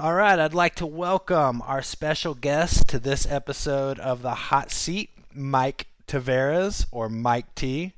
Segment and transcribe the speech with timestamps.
[0.00, 4.70] All right, I'd like to welcome our special guest to this episode of the Hot
[4.70, 7.94] Seat, Mike Taveras, or Mike T.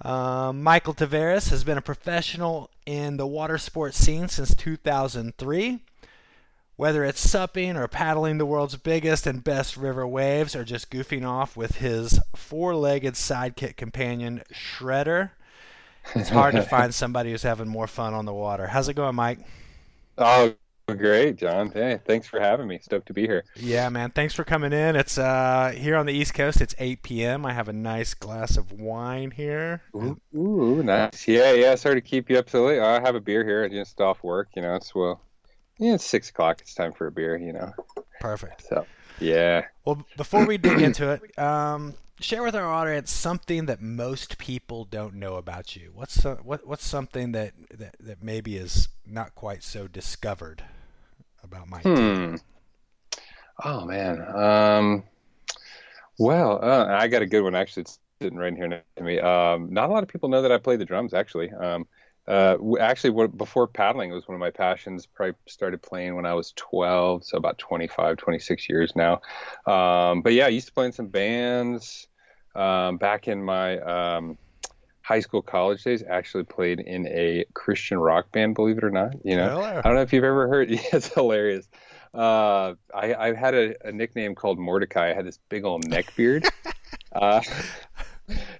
[0.00, 5.80] Uh, Michael Taveras has been a professional in the water sports scene since 2003.
[6.76, 11.26] Whether it's supping or paddling the world's biggest and best river waves or just goofing
[11.26, 15.30] off with his four legged sidekick companion, Shredder,
[16.14, 18.68] it's hard to find somebody who's having more fun on the water.
[18.68, 19.40] How's it going, Mike?
[20.16, 20.54] Oh,
[20.86, 21.70] great, John.
[21.70, 22.78] Hey, thanks for having me.
[22.80, 23.44] Stoked to be here.
[23.56, 24.10] Yeah, man.
[24.10, 24.96] Thanks for coming in.
[24.96, 26.60] It's uh here on the East Coast.
[26.60, 27.46] It's 8 p.m.
[27.46, 29.82] I have a nice glass of wine here.
[29.94, 31.26] Ooh, ooh nice.
[31.26, 31.74] Yeah, yeah.
[31.74, 32.80] Sorry to keep you up so late.
[32.80, 34.48] I have a beer here I just off work.
[34.56, 35.20] You know, it's well,
[35.78, 36.60] yeah, it's six o'clock.
[36.60, 37.36] It's time for a beer.
[37.36, 37.72] You know.
[38.20, 38.62] Perfect.
[38.68, 38.86] So,
[39.18, 39.66] yeah.
[39.84, 44.84] Well, before we dig into it, um, share with our audience something that most people
[44.84, 45.90] don't know about you.
[45.92, 50.64] What's uh, what what's something that, that that maybe is not quite so discovered
[51.42, 51.82] about Mike?
[51.82, 52.36] Hmm.
[53.64, 54.22] Oh man.
[54.34, 55.04] Um.
[56.18, 57.82] Well, uh, I got a good one actually.
[57.82, 59.18] It's sitting right here next to me.
[59.18, 61.50] Um, not a lot of people know that I play the drums actually.
[61.50, 61.86] Um,
[62.28, 65.06] uh, actually, what, before paddling, it was one of my passions.
[65.06, 69.14] Probably started playing when I was 12, so about 25, 26 years now.
[69.66, 72.06] Um, but yeah, I used to play in some bands
[72.54, 74.38] um, back in my um,
[75.02, 76.02] high school, college days.
[76.08, 78.54] Actually, played in a Christian rock band.
[78.54, 79.50] Believe it or not, you know.
[79.50, 79.78] Hello.
[79.78, 80.70] I don't know if you've ever heard.
[80.92, 81.68] It's hilarious.
[82.14, 85.10] Uh, I, I had a, a nickname called Mordecai.
[85.10, 86.44] I had this big old neck beard.
[87.12, 87.40] uh,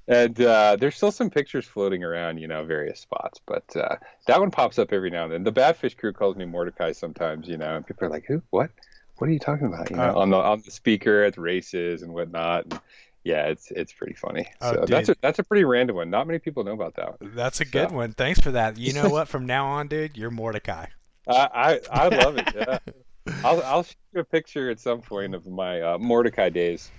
[0.08, 3.40] and uh, there's still some pictures floating around, you know, various spots.
[3.46, 3.96] But uh,
[4.26, 5.44] that one pops up every now and then.
[5.44, 8.42] The Badfish crew calls me Mordecai sometimes, you know, and people are like, "Who?
[8.50, 8.70] What?
[9.18, 10.20] What are you talking about?" You know, Oh.
[10.20, 12.64] on the on the speaker at the races and whatnot.
[12.64, 12.80] And
[13.24, 14.46] yeah, it's it's pretty funny.
[14.60, 14.88] Oh, so dude.
[14.88, 16.10] that's a that's a pretty random one.
[16.10, 17.20] Not many people know about that.
[17.20, 17.32] One.
[17.34, 18.12] That's a good one.
[18.12, 18.78] Thanks for that.
[18.78, 19.28] You know what?
[19.28, 20.86] From now on, dude, you're Mordecai.
[21.28, 22.48] I I, I love it.
[22.54, 22.78] Yeah.
[23.44, 26.90] I'll I'll show you a picture at some point of my uh, Mordecai days.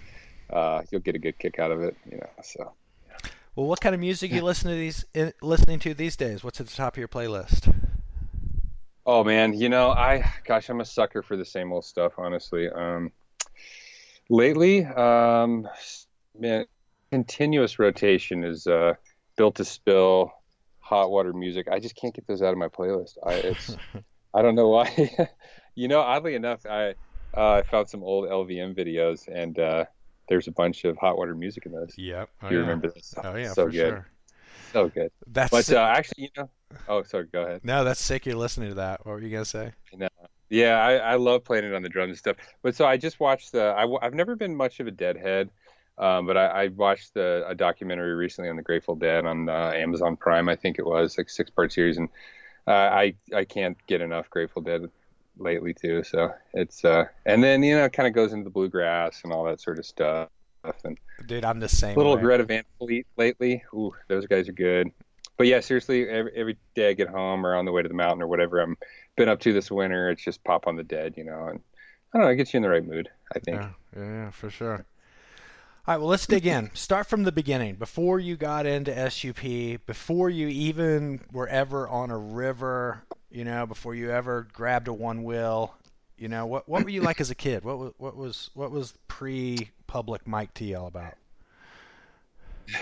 [0.50, 2.30] Uh, you'll get a good kick out of it, you know.
[2.42, 2.72] So.
[3.56, 6.44] Well, what kind of music you listen to these in, listening to these days?
[6.44, 7.74] What's at the top of your playlist?
[9.06, 12.70] Oh man, you know, I gosh, I'm a sucker for the same old stuff, honestly.
[12.70, 13.12] Um,
[14.30, 15.68] lately, um,
[16.38, 16.66] man,
[17.12, 18.94] continuous rotation is uh,
[19.38, 20.34] built to spill,
[20.80, 21.68] hot water music.
[21.72, 23.18] I just can't get those out of my playlist.
[23.26, 23.76] I it's
[24.34, 25.30] I don't know why.
[25.76, 26.96] you know, oddly enough, I
[27.36, 29.86] uh, I found some old LVM videos, and uh,
[30.30, 31.94] there's a bunch of hot water music in those.
[31.98, 32.30] Yep.
[32.44, 33.14] If you remember this?
[33.24, 34.08] Oh yeah, so for good, sure.
[34.72, 35.12] so good.
[35.28, 36.50] That's But uh, actually, you know,
[36.88, 37.62] oh, sorry, go ahead.
[37.64, 38.26] no, that's sick.
[38.26, 39.06] You're listening to that.
[39.06, 39.74] What were you gonna say?
[40.50, 42.38] Yeah, I, I love playing it on the drums and stuff.
[42.62, 43.74] But so I just watched the.
[43.76, 45.50] I, have never been much of a Deadhead,
[45.98, 49.72] um, but I, I watched the, a documentary recently on the Grateful Dead on uh,
[49.76, 50.50] Amazon Prime.
[50.50, 52.10] I think it was like six part series, and
[52.68, 54.90] uh, I I can't get enough Grateful Dead
[55.38, 56.04] lately too.
[56.04, 59.32] So it's uh, and then you know it kind of goes into the bluegrass and
[59.32, 60.30] all that sort of stuff.
[60.84, 61.96] And Dude, I'm the same.
[61.98, 62.22] little way.
[62.22, 63.64] Greta Van Fleet lately.
[63.74, 64.92] Ooh, those guys are good.
[65.38, 67.96] But yeah, seriously, every, every day I get home or on the way to the
[67.96, 68.78] mountain or whatever I'm
[69.16, 71.60] been up to this winter, it's just pop on the dead, you know, and
[72.14, 73.58] I don't know, it gets you in the right mood, I think.
[73.58, 74.86] Yeah, yeah, yeah, for sure.
[75.86, 76.72] All right, well, let's dig in.
[76.74, 77.76] Start from the beginning.
[77.76, 83.66] Before you got into SUP, before you even were ever on a river, you know,
[83.66, 85.76] before you ever grabbed a one wheel,
[86.18, 87.66] you know, what what were you like as a kid?
[87.66, 91.16] What was what was what was pre public Mike T all about?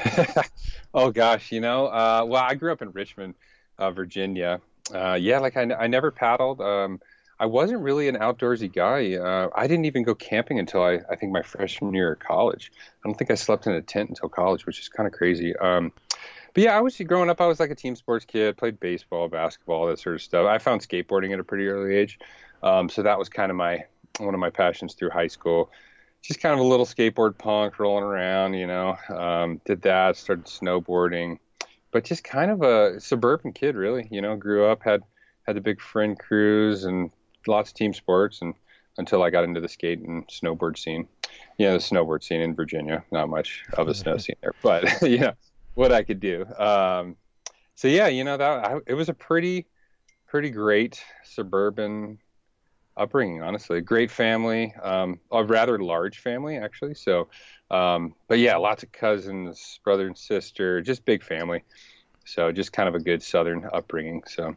[0.94, 3.34] oh gosh, you know, uh, well, I grew up in Richmond,
[3.80, 4.62] uh, Virginia.
[4.94, 6.62] Uh, yeah, like I, I never paddled.
[6.62, 7.02] Um,
[7.42, 9.16] I wasn't really an outdoorsy guy.
[9.16, 12.72] Uh, I didn't even go camping until I, I think my freshman year of college.
[13.04, 15.56] I don't think I slept in a tent until college, which is kind of crazy.
[15.56, 15.92] Um,
[16.54, 17.42] but yeah, I was growing up.
[17.42, 18.58] I was like a team sports kid.
[18.58, 20.46] Played baseball, basketball, that sort of stuff.
[20.46, 22.20] I found skateboarding at a pretty early age,
[22.62, 23.86] um, so that was kind of my
[24.20, 25.72] one of my passions through high school.
[26.22, 28.96] Just kind of a little skateboard punk, rolling around, you know.
[29.10, 30.16] Um, did that.
[30.16, 31.40] Started snowboarding,
[31.90, 34.08] but just kind of a suburban kid, really.
[34.12, 35.02] You know, grew up had
[35.48, 37.10] had the big friend crews and
[37.48, 38.54] lots of team sports, and
[38.98, 41.08] until I got into the skate and snowboard scene.
[41.58, 43.04] You know, the snowboard scene in Virginia.
[43.12, 45.34] Not much of a snow scene there, but you know
[45.76, 46.46] what I could do.
[46.58, 47.16] Um,
[47.76, 49.68] so yeah, you know that I, it was a pretty,
[50.28, 52.20] pretty great suburban
[52.98, 53.42] upbringing.
[53.42, 56.94] Honestly, great family, um, a rather large family actually.
[56.94, 57.30] So,
[57.70, 61.64] um, but yeah, lots of cousins, brother and sister, just big family.
[62.26, 64.24] So just kind of a good southern upbringing.
[64.28, 64.56] So,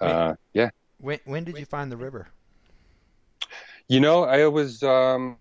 [0.00, 0.70] uh, yeah.
[1.00, 2.28] When when did you find the river?
[3.88, 5.36] You know, I was, um,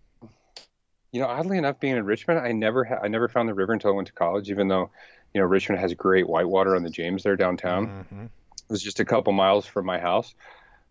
[1.12, 3.74] you know, oddly enough, being in Richmond, I never, ha- I never found the river
[3.74, 4.50] until I went to college.
[4.50, 4.90] Even though,
[5.34, 8.06] you know, Richmond has great whitewater on the James there downtown.
[8.12, 8.26] Mhm.
[8.26, 10.34] It was just a couple miles from my house.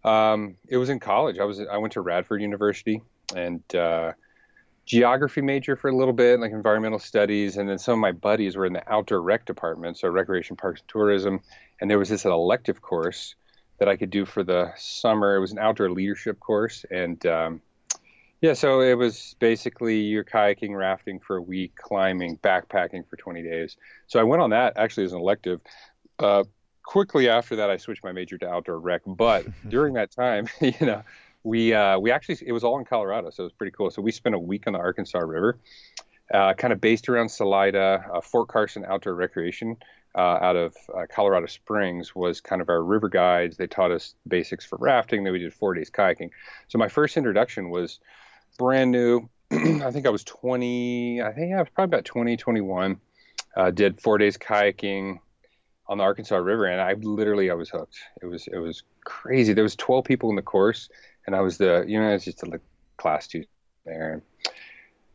[0.04, 1.38] Um, it was in college.
[1.38, 3.02] I was I went to Radford University
[3.34, 4.12] and uh,
[4.86, 8.56] geography major for a little bit, like environmental studies, and then some of my buddies
[8.56, 11.40] were in the outdoor rec department, so recreation, parks, and tourism.
[11.80, 13.34] And there was this elective course
[13.78, 15.36] that I could do for the summer.
[15.36, 17.60] It was an outdoor leadership course, and um,
[18.40, 23.42] yeah, so it was basically you're kayaking, rafting for a week, climbing, backpacking for 20
[23.42, 23.76] days.
[24.06, 25.60] So I went on that actually as an elective.
[26.18, 26.44] Uh,
[26.84, 29.02] quickly after that, I switched my major to outdoor rec.
[29.06, 31.02] But during that time, you know,
[31.42, 33.90] we uh, we actually it was all in Colorado, so it was pretty cool.
[33.90, 35.58] So we spent a week on the Arkansas River,
[36.32, 39.76] uh, kind of based around Salida, uh, Fort Carson Outdoor Recreation.
[40.18, 43.56] Uh, out of uh, Colorado Springs was kind of our river guides.
[43.56, 45.22] They taught us basics for rafting.
[45.22, 46.30] Then we did four days kayaking.
[46.66, 48.00] So my first introduction was
[48.58, 49.28] brand new.
[49.52, 51.22] I think I was 20.
[51.22, 53.00] I think I was probably about 20, 21.
[53.56, 55.20] Uh, did four days kayaking
[55.86, 57.98] on the Arkansas River, and I literally I was hooked.
[58.20, 59.52] It was it was crazy.
[59.52, 60.88] There was 12 people in the course,
[61.28, 62.60] and I was the you know it's just a
[62.96, 63.44] class two
[63.86, 64.24] there.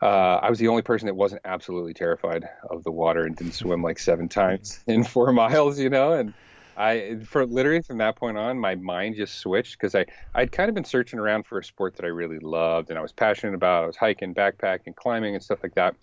[0.04, 3.54] Uh, I was the only person that wasn't absolutely terrified of the water and didn't
[3.54, 6.12] swim like seven times in four miles, you know.
[6.12, 6.34] And
[6.76, 10.06] I, for literally from that point on, my mind just switched because I,
[10.36, 13.02] I'd kind of been searching around for a sport that I really loved and I
[13.02, 13.86] was passionate about.
[13.86, 15.96] I was hiking, backpacking, climbing, and stuff like that.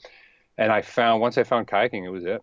[0.57, 2.43] And I found once I found kayaking, it was it.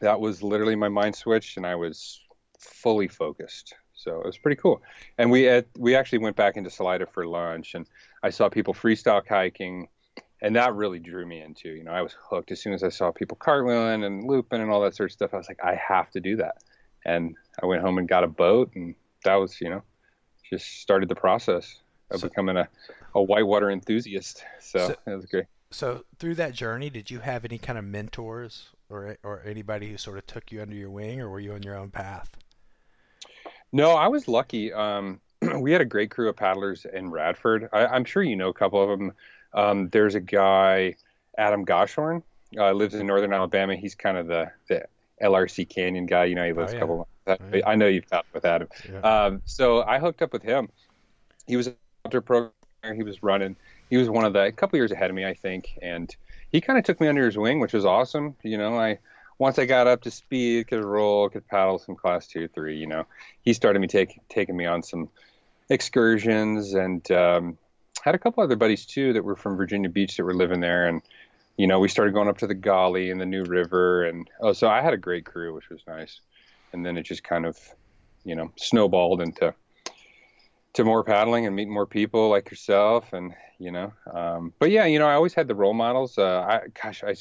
[0.00, 2.20] That was literally my mind switched, and I was
[2.58, 3.74] fully focused.
[3.94, 4.82] So it was pretty cool.
[5.16, 7.86] And we had, we actually went back into Salida for lunch, and
[8.22, 9.86] I saw people freestyle kayaking,
[10.42, 11.70] and that really drew me into.
[11.70, 14.70] You know, I was hooked as soon as I saw people cartwheeling and looping and
[14.70, 15.34] all that sort of stuff.
[15.34, 16.62] I was like, I have to do that.
[17.04, 18.94] And I went home and got a boat, and
[19.24, 19.82] that was, you know,
[20.48, 21.80] just started the process
[22.10, 22.68] of so, becoming a,
[23.14, 24.44] a whitewater enthusiast.
[24.60, 25.46] So, so it was great.
[25.70, 29.98] So through that journey, did you have any kind of mentors or or anybody who
[29.98, 32.30] sort of took you under your wing, or were you on your own path?
[33.72, 34.72] No, I was lucky.
[34.72, 35.20] Um,
[35.60, 37.68] we had a great crew of paddlers in Radford.
[37.72, 39.12] I, am sure you know a couple of them.
[39.54, 40.96] Um, there's a guy,
[41.36, 42.22] Adam Goshorn,
[42.56, 43.76] uh, lives in northern Alabama.
[43.76, 44.86] He's kind of the, the
[45.22, 46.24] LRC Canyon guy.
[46.24, 46.78] You know, he lives oh, yeah.
[46.78, 47.08] a couple.
[47.26, 47.60] Oh, yeah.
[47.66, 48.68] I know you've talked with Adam.
[48.90, 49.00] Yeah.
[49.00, 50.68] Um, so I hooked up with him.
[51.46, 51.74] He was a
[52.04, 52.52] outdoor programmer.
[52.94, 53.56] He was running.
[53.90, 56.14] He was one of the a couple years ahead of me, I think, and
[56.50, 58.34] he kind of took me under his wing, which was awesome.
[58.42, 58.98] You know, I
[59.38, 62.76] once I got up to speed, could roll, could paddle some class two, three.
[62.76, 63.06] You know,
[63.42, 65.08] he started me take, taking me on some
[65.68, 67.58] excursions, and um,
[68.02, 70.86] had a couple other buddies too that were from Virginia Beach that were living there,
[70.88, 71.02] and
[71.58, 74.52] you know, we started going up to the Gauley and the New River, and oh,
[74.52, 76.20] so I had a great crew, which was nice.
[76.72, 77.58] And then it just kind of,
[78.24, 79.52] you know, snowballed into
[80.74, 84.86] to more paddling and meeting more people like yourself, and you know, um, but yeah,
[84.86, 86.16] you know, I always had the role models.
[86.16, 87.16] Uh, I, gosh, I,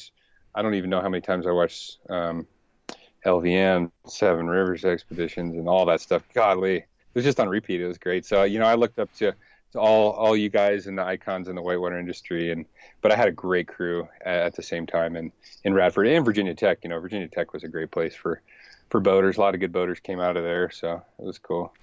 [0.53, 2.45] I don't even know how many times I watched um,
[3.25, 6.21] LVM, Seven Rivers Expeditions, and all that stuff.
[6.35, 6.85] Godly, it
[7.15, 7.81] was just on repeat.
[7.81, 8.23] It was great.
[8.23, 9.33] So you know, I looked up to
[9.73, 12.51] to all all you guys and the icons in the whitewater industry.
[12.51, 12.65] And
[13.01, 15.31] but I had a great crew at, the same time in
[15.63, 16.79] in Radford and Virginia Tech.
[16.83, 18.41] You know Virginia Tech was a great place for
[18.89, 19.37] for boaters.
[19.37, 21.73] A lot of good boaters came out of there so it was cool.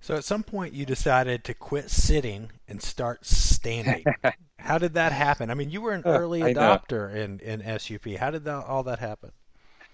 [0.00, 4.04] So at some point you decided to quit sitting and start standing.
[4.58, 5.50] How did that happen?
[5.50, 8.98] I mean you were an early adopter in in SUP how did that, all that
[8.98, 9.32] happen?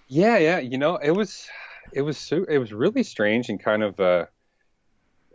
[0.08, 0.58] Yeah yeah.
[0.58, 1.48] You know it was
[1.92, 4.26] it was so it was really strange and kind of uh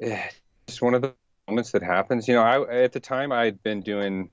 [0.01, 0.29] eh,
[0.67, 1.13] just one of
[1.55, 2.27] that happens.
[2.27, 4.29] You know, I at the time I had been doing,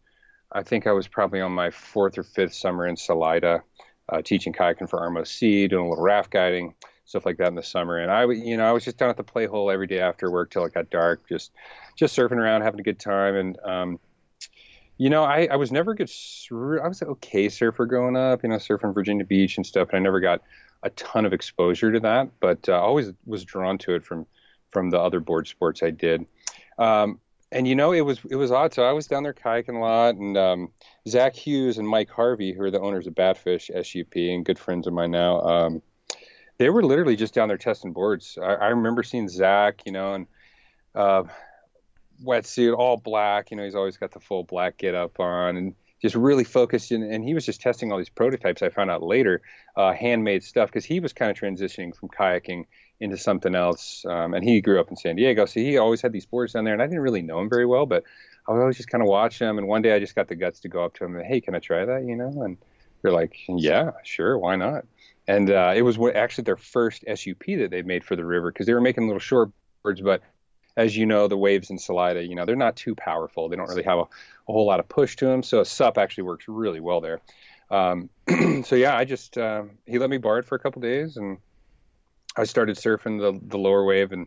[0.52, 3.62] I think I was probably on my fourth or fifth summer in Salida,
[4.08, 7.62] uh, teaching kayaking for RMOC, doing a little raft guiding, stuff like that in the
[7.62, 7.98] summer.
[7.98, 10.30] And I, you know, I was just down at the play hole every day after
[10.30, 11.52] work till it got dark, just
[11.96, 13.34] just surfing around, having a good time.
[13.36, 13.98] And um,
[14.98, 16.10] you know, I, I was never good.
[16.50, 19.96] I was an okay surfer growing up, you know, surfing Virginia Beach and stuff, and
[19.96, 20.42] I never got
[20.82, 24.26] a ton of exposure to that, but uh, always was drawn to it from
[24.70, 26.26] from the other board sports I did.
[26.78, 27.20] Um,
[27.50, 28.74] and you know, it was it was odd.
[28.74, 30.68] So I was down there kayaking a lot, and um,
[31.06, 34.86] Zach Hughes and Mike Harvey, who are the owners of Badfish SUP and good friends
[34.86, 35.82] of mine now, um,
[36.58, 38.38] they were literally just down there testing boards.
[38.40, 40.26] I, I remember seeing Zach, you know, and
[40.94, 41.24] uh,
[42.22, 43.50] wetsuit, all black.
[43.50, 46.92] You know, he's always got the full black get up on, and just really focused.
[46.92, 48.60] In, and he was just testing all these prototypes.
[48.60, 49.40] I found out later,
[49.74, 52.66] uh, handmade stuff, because he was kind of transitioning from kayaking
[53.00, 54.04] into something else.
[54.06, 56.64] Um, and he grew up in San Diego, so he always had these boards down
[56.64, 56.72] there.
[56.72, 58.04] And I didn't really know him very well, but
[58.46, 59.58] I would always just kind of watch him.
[59.58, 61.40] And one day I just got the guts to go up to him and, hey,
[61.40, 62.04] can I try that?
[62.04, 62.42] You know?
[62.42, 62.56] And
[63.02, 64.84] they're like, yeah, sure, why not?
[65.26, 68.66] And uh, it was actually their first SUP that they made for the river because
[68.66, 69.50] they were making little short
[69.82, 70.22] boards, but
[70.78, 73.48] as you know, the waves in Salida, you know, they're not too powerful.
[73.48, 75.42] They don't really have a, a whole lot of push to them.
[75.42, 77.20] So a SUP actually works really well there.
[77.70, 78.08] Um,
[78.64, 81.38] so yeah, I just uh, he let me borrow it for a couple days, and
[82.38, 84.26] I started surfing the the lower wave and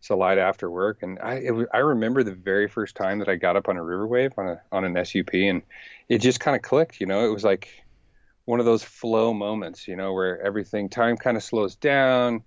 [0.00, 3.56] Salida after work, and I it, I remember the very first time that I got
[3.56, 5.62] up on a river wave on a on an SUP, and
[6.08, 7.00] it just kind of clicked.
[7.00, 7.68] You know, it was like
[8.44, 12.42] one of those flow moments, you know, where everything time kind of slows down.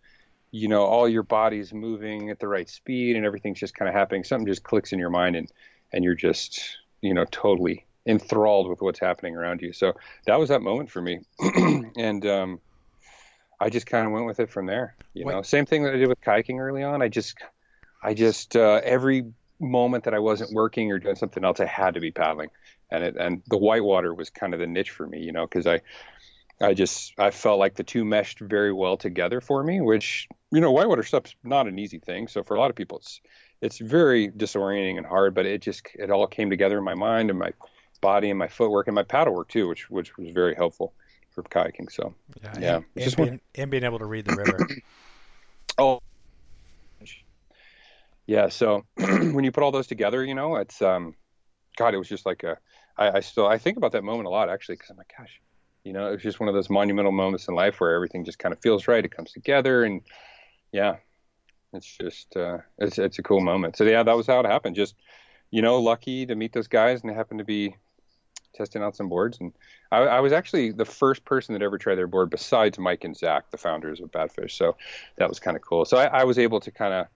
[0.52, 3.96] You know, all your body's moving at the right speed, and everything's just kind of
[3.96, 4.24] happening.
[4.24, 5.52] Something just clicks in your mind, and
[5.92, 9.74] and you're just you know totally enthralled with what's happening around you.
[9.74, 9.94] So
[10.26, 11.20] that was that moment for me,
[11.98, 12.60] and um,
[13.60, 14.96] I just kind of went with it from there.
[15.14, 17.02] You know, same thing that I did with kayaking early on.
[17.02, 17.38] I just,
[18.02, 19.26] I just uh, every
[19.60, 22.50] moment that I wasn't working or doing something else, I had to be paddling,
[22.90, 25.20] and it and the whitewater was kind of the niche for me.
[25.20, 25.82] You know, because I,
[26.62, 29.82] I just I felt like the two meshed very well together for me.
[29.82, 32.30] Which you know, whitewater stuff's not an easy thing.
[32.30, 33.20] So for a lot of people, it's
[33.62, 35.36] it's very disorienting and hard.
[35.36, 37.52] But it just it all came together in my mind and my
[38.00, 40.94] body and my footwork and my paddle work too, which which was very helpful
[41.32, 41.92] for kayaking.
[41.92, 42.76] So yeah, yeah.
[42.76, 44.68] And, and, being, and, being, able to read the river.
[45.78, 46.00] oh,
[48.26, 48.50] yeah.
[48.50, 51.16] So when you put all those together, you know, it's um,
[51.78, 52.58] God, it was just like a.
[52.98, 55.40] I, I still I think about that moment a lot actually because I'm like, gosh,
[55.84, 58.40] you know, it was just one of those monumental moments in life where everything just
[58.40, 59.04] kind of feels right.
[59.04, 60.02] It comes together, and
[60.72, 60.98] yeah,
[61.74, 63.78] it's just uh, it's it's a cool moment.
[63.78, 64.76] So yeah, that was how it happened.
[64.76, 64.96] Just
[65.52, 67.76] you know, lucky to meet those guys, and they happened to be
[68.54, 69.40] testing out some boards.
[69.40, 69.54] And
[69.92, 73.18] I, I, was actually the first person that ever tried their board besides Mike and
[73.18, 74.52] Zach, the founders of Badfish.
[74.52, 74.76] So
[75.18, 75.86] that was kind of cool.
[75.86, 77.08] So I, I was able to kind of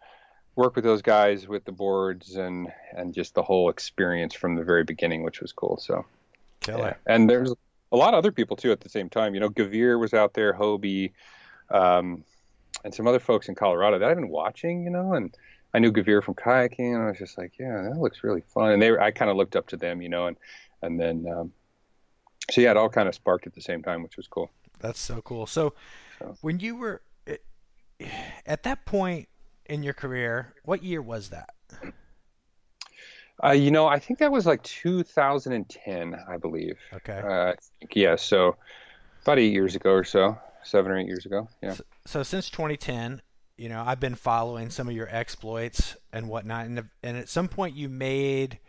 [0.55, 4.63] work with those guys with the boards and and just the whole experience from the
[4.63, 5.77] very beginning, which was cool.
[5.77, 6.05] So
[6.67, 6.93] yeah.
[7.05, 7.53] And there's
[7.91, 9.33] a lot of other people too at the same time.
[9.33, 11.11] You know, Gavir was out there, Hobie,
[11.69, 12.23] um,
[12.83, 14.83] and some other folks in Colorado that I've been watching.
[14.83, 15.35] You know, and
[15.73, 18.71] I knew Gavir from kayaking, and I was just like, yeah, that looks really fun.
[18.71, 20.37] And they, were, I kind of looked up to them, you know, and
[20.81, 21.51] and then um,
[22.51, 24.51] so yeah, it all kind of sparked at the same time, which was cool.
[24.79, 25.47] That's so cool.
[25.47, 25.73] So,
[26.19, 26.35] so.
[26.41, 27.37] when you were eh,
[28.45, 29.29] at that point
[29.65, 31.49] in your career, what year was that?
[33.43, 36.77] Uh, you know, I think that was like 2010, I believe.
[36.93, 37.21] Okay.
[37.25, 37.53] Uh,
[37.93, 38.55] yeah, so
[39.23, 41.47] about eight years ago or so, seven or eight years ago.
[41.61, 41.73] Yeah.
[41.73, 43.21] So, so, since 2010,
[43.57, 47.47] you know, I've been following some of your exploits and whatnot, and and at some
[47.47, 48.59] point you made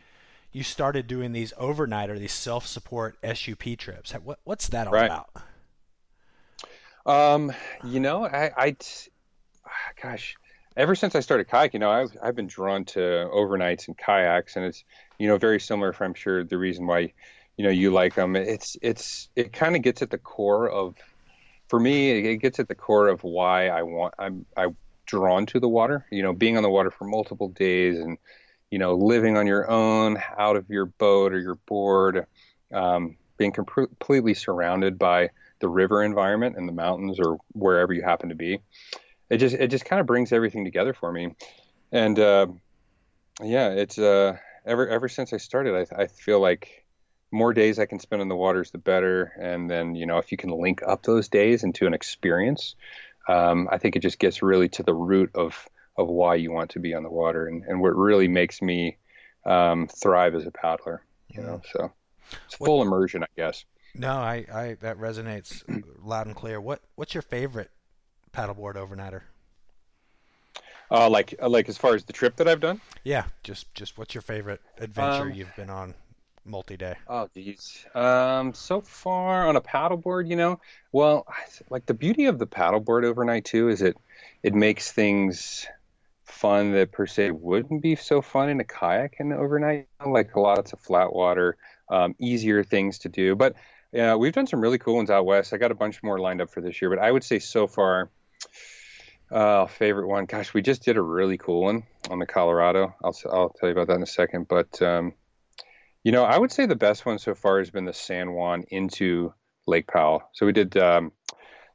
[0.54, 4.12] you started doing these overnight or these self-support SUP trips.
[4.12, 5.06] What, what's that all right.
[5.06, 5.28] about?
[7.04, 8.76] Um, you know, I, I,
[10.00, 10.36] gosh,
[10.76, 13.00] ever since I started kayaking, you know, I've, I've been drawn to
[13.34, 14.84] overnights and kayaks, and it's,
[15.18, 15.92] you know, very similar.
[15.92, 17.12] For I'm sure the reason why,
[17.56, 18.36] you know, you like them.
[18.36, 20.94] It's, it's, it kind of gets at the core of,
[21.66, 25.58] for me, it gets at the core of why I want, I'm, I'm drawn to
[25.58, 26.06] the water.
[26.12, 28.18] You know, being on the water for multiple days and
[28.74, 32.26] you know, living on your own, out of your boat or your board,
[32.72, 38.30] um, being completely surrounded by the river environment and the mountains or wherever you happen
[38.30, 38.58] to be.
[39.30, 41.36] It just it just kind of brings everything together for me,
[41.92, 42.48] and uh,
[43.40, 46.84] yeah, it's uh, ever ever since I started, I, I feel like
[47.30, 49.34] more days I can spend in the waters, the better.
[49.40, 52.74] And then you know, if you can link up those days into an experience,
[53.28, 56.70] um, I think it just gets really to the root of of why you want
[56.70, 58.96] to be on the water and, and what really makes me
[59.46, 61.04] um, thrive as a paddler.
[61.28, 61.92] You know, so
[62.46, 63.64] it's full what, immersion, I guess.
[63.94, 65.62] No, I, I that resonates
[66.02, 66.60] loud and clear.
[66.60, 67.70] What what's your favorite
[68.32, 69.22] paddleboard overnighter?
[70.90, 72.80] Uh, like uh, like as far as the trip that I've done.
[73.04, 75.94] Yeah, just just what's your favorite adventure um, you've been on
[76.44, 76.94] multi-day?
[77.08, 77.86] Oh, geez.
[77.94, 80.60] Um, so far on a paddleboard, you know,
[80.92, 81.26] well,
[81.70, 83.96] like the beauty of the paddleboard overnight too is it
[84.42, 85.66] it makes things
[86.24, 89.88] fun that per se wouldn't be so fun in a kayak and overnight.
[90.04, 91.56] Like lots of flat water,
[91.88, 93.34] um, easier things to do.
[93.36, 93.54] But
[93.92, 95.52] yeah, we've done some really cool ones out west.
[95.52, 97.66] I got a bunch more lined up for this year, but I would say so
[97.66, 98.10] far,
[99.30, 100.26] uh, favorite one.
[100.26, 102.94] Gosh, we just did a really cool one on the Colorado.
[103.02, 104.48] I'll I'll tell you about that in a second.
[104.48, 105.12] But um,
[106.02, 108.64] you know, I would say the best one so far has been the San Juan
[108.68, 109.32] into
[109.66, 110.22] Lake Powell.
[110.32, 111.12] So we did um,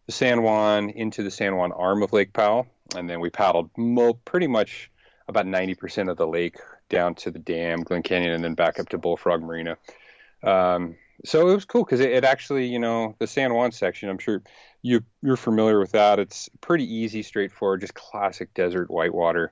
[0.06, 3.70] the San Juan into the San Juan arm of Lake Powell and then we paddled
[3.78, 4.92] mo- pretty much
[5.28, 6.58] about 90% of the lake
[6.90, 9.78] down to the dam, Glen Canyon, and then back up to Bullfrog Marina.
[10.44, 14.10] Um, so it was cool because it, it, actually, you know, the San Juan section,
[14.10, 14.42] I'm sure
[14.82, 16.20] you you're familiar with that.
[16.20, 19.52] It's pretty easy, straightforward, just classic desert whitewater.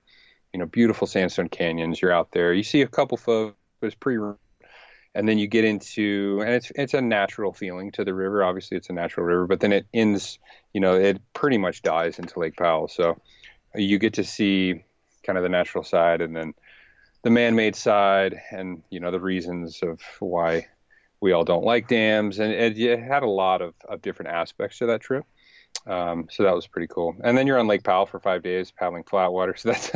[0.54, 2.02] You know, beautiful sandstone canyons.
[2.02, 2.54] You're out there.
[2.54, 4.20] You see a couple photos, but it's pretty.
[5.18, 8.44] And then you get into, and it's it's a natural feeling to the river.
[8.44, 10.38] Obviously, it's a natural river, but then it ends
[10.78, 12.88] you know, it pretty much dies into Lake Powell.
[12.88, 13.20] So
[13.74, 14.84] you get to see
[15.26, 16.54] kind of the natural side and then
[17.24, 20.68] the man-made side and, you know, the reasons of why
[21.20, 22.38] we all don't like dams.
[22.38, 25.26] And it, it had a lot of, of different aspects to that trip.
[25.88, 27.16] Um, so that was pretty cool.
[27.24, 29.56] And then you're on Lake Powell for five days paddling flat water.
[29.58, 29.92] So that's,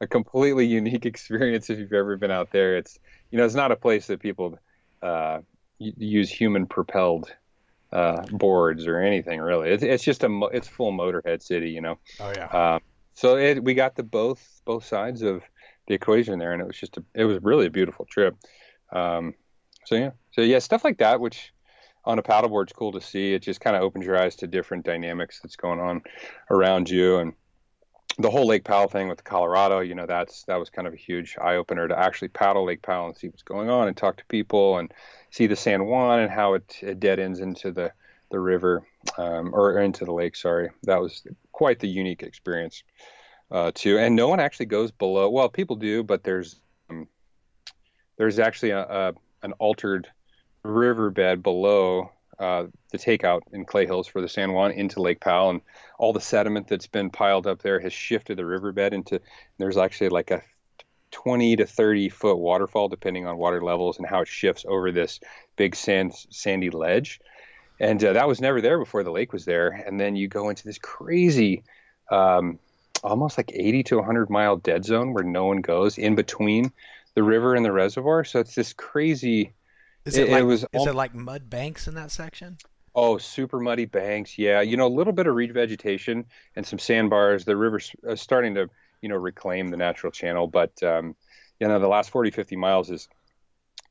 [0.00, 2.76] a completely unique experience if you've ever been out there.
[2.76, 2.98] It's
[3.30, 4.58] you know it's not a place that people
[5.02, 5.40] uh,
[5.78, 7.30] use human propelled
[7.92, 9.70] uh, boards or anything really.
[9.70, 11.98] It's, it's just a it's full motorhead city, you know.
[12.20, 12.46] Oh yeah.
[12.46, 12.80] Um,
[13.14, 15.42] so it, we got the both both sides of
[15.88, 18.36] the equation there, and it was just a, it was really a beautiful trip.
[18.92, 19.34] Um,
[19.84, 21.52] so yeah, so yeah, stuff like that, which
[22.04, 23.32] on a paddleboard is cool to see.
[23.34, 26.02] It just kind of opens your eyes to different dynamics that's going on
[26.50, 27.32] around you, and
[28.18, 29.80] the whole Lake Powell thing with Colorado.
[29.80, 32.82] You know, that's that was kind of a huge eye opener to actually paddle Lake
[32.82, 34.92] Powell and see what's going on and talk to people and
[35.30, 37.92] see the San Juan and how it, it dead ends into the
[38.30, 38.84] the river
[39.18, 40.36] um, or into the lake.
[40.36, 42.82] Sorry, that was quite the unique experience
[43.50, 43.98] uh, too.
[43.98, 45.28] And no one actually goes below.
[45.30, 47.06] Well, people do, but there's um,
[48.16, 50.08] there's actually a, a, an altered
[50.64, 55.50] riverbed below uh, the takeout in Clay Hills for the San Juan into Lake Powell,
[55.50, 55.60] and
[55.98, 59.20] all the sediment that's been piled up there has shifted the riverbed into.
[59.58, 60.42] There's actually like a
[61.12, 65.20] 20 to 30 foot waterfall, depending on water levels and how it shifts over this
[65.56, 67.20] big sand sandy ledge
[67.78, 69.68] and uh, that was never there before the lake was there.
[69.68, 71.62] And then you go into this crazy,
[72.10, 72.58] um,
[73.02, 76.72] almost like 80 to 100 mile dead zone where no one goes in between
[77.14, 78.24] the river and the reservoir.
[78.24, 79.52] So it's this crazy.
[80.06, 82.56] Is it, it like, it was is it like mud banks in that section?
[82.94, 84.38] Oh, super muddy banks.
[84.38, 87.44] Yeah, you know, a little bit of reed vegetation and some sandbars.
[87.44, 88.70] The river's uh, starting to,
[89.02, 91.14] you know, reclaim the natural channel, but um,
[91.60, 93.08] you know, the last 40, 50 miles is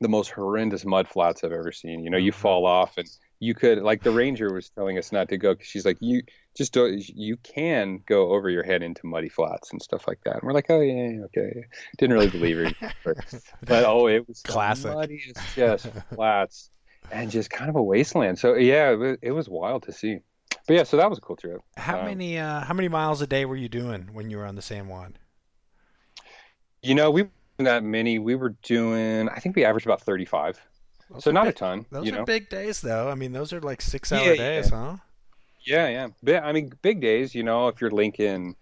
[0.00, 2.02] the most horrendous mud flats I've ever seen.
[2.02, 2.40] You know, you mm-hmm.
[2.40, 3.08] fall off and
[3.38, 6.22] you could like the ranger was telling us not to go because she's like you
[6.56, 10.34] just don't you can go over your head into muddy flats and stuff like that.
[10.34, 11.64] And we're like oh yeah okay.
[11.98, 13.14] Didn't really believe her
[13.62, 14.92] but oh it was classic.
[14.92, 15.22] muddy
[15.54, 16.70] just flats
[17.10, 18.38] and just kind of a wasteland.
[18.38, 20.18] So yeah it was, it was wild to see.
[20.66, 21.60] But yeah so that was a cool trip.
[21.76, 24.46] How um, many uh how many miles a day were you doing when you were
[24.46, 25.16] on the san juan?
[26.82, 27.28] You know we
[27.58, 28.18] that many.
[28.18, 30.60] We were doing i think we averaged about 35
[31.10, 31.86] those so not big, a ton.
[31.90, 32.24] Those are know?
[32.24, 33.08] big days, though.
[33.08, 34.76] I mean, those are like six-hour yeah, days, yeah.
[34.76, 34.96] huh?
[35.64, 36.40] Yeah, yeah.
[36.40, 37.34] I mean, big days.
[37.34, 38.56] You know, if you're Lincoln,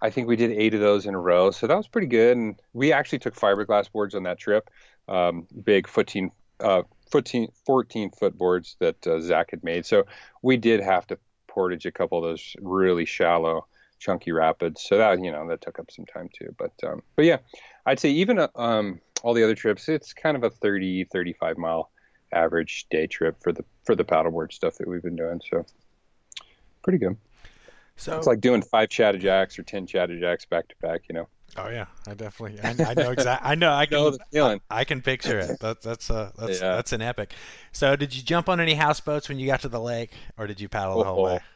[0.00, 2.36] I think we did eight of those in a row, so that was pretty good.
[2.36, 4.70] And we actually took fiberglass boards on that trip,
[5.08, 6.30] um, big 14,
[6.60, 9.86] uh, 14, 14 foot boards that uh, Zach had made.
[9.86, 10.04] So
[10.42, 13.66] we did have to portage a couple of those really shallow,
[13.98, 14.82] chunky rapids.
[14.82, 16.54] So that you know that took up some time too.
[16.58, 17.38] But um, but yeah,
[17.86, 21.56] I'd say even uh, um, all the other trips, it's kind of a 30, 35
[21.56, 21.90] mile
[22.30, 25.40] average day trip for the for the paddleboard stuff that we've been doing.
[25.50, 25.64] So
[26.82, 27.16] pretty good.
[27.96, 31.02] So it's like doing five Chattahoochee or ten Chattahoochee back to back.
[31.08, 31.28] You know.
[31.56, 33.50] Oh yeah, I definitely I, I know exactly.
[33.50, 33.98] I know I can.
[33.98, 34.60] know the feeling.
[34.68, 35.60] I, I, can picture it.
[35.60, 36.74] That, that's uh that's yeah.
[36.74, 37.32] that's an epic.
[37.72, 40.60] So did you jump on any houseboats when you got to the lake, or did
[40.60, 41.40] you paddle the whole way?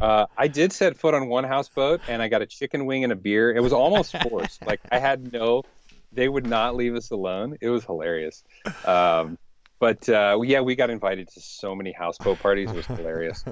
[0.00, 3.12] Uh, I did set foot on one houseboat, and I got a chicken wing and
[3.12, 3.54] a beer.
[3.54, 4.66] It was almost forced.
[4.66, 5.62] like I had no
[6.12, 7.56] they would not leave us alone.
[7.60, 8.44] It was hilarious.
[8.84, 9.38] Um,
[9.78, 12.70] but uh, yeah, we got invited to so many houseboat parties.
[12.70, 13.44] It was hilarious.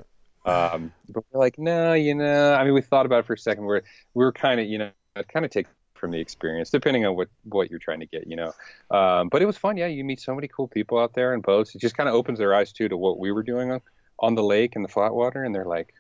[0.45, 3.39] Um, but we're like, no, you know, I mean, we thought about it for a
[3.39, 3.65] second.
[3.65, 3.83] We're
[4.15, 4.91] we were kind of, you know,
[5.33, 8.37] kind of take from the experience, depending on what what you're trying to get, you
[8.37, 8.53] know.
[8.91, 9.77] Um, but it was fun.
[9.77, 11.75] Yeah, you meet so many cool people out there in boats.
[11.75, 13.81] It just kind of opens their eyes too to what we were doing on,
[14.19, 15.93] on the lake and the flat water, and they're like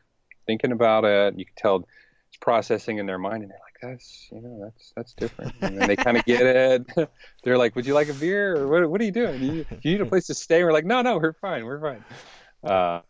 [0.46, 1.38] thinking about it.
[1.38, 1.76] You can tell
[2.28, 5.54] it's processing in their mind, and they're like that's you know that's that's different.
[5.60, 6.86] And they kind of get it.
[7.44, 8.56] They're like would you like a beer?
[8.56, 9.42] Or what, what are you doing?
[9.42, 10.62] You, you need a place to stay?
[10.64, 12.04] We're like no no we're fine we're fine.
[12.62, 13.00] Uh,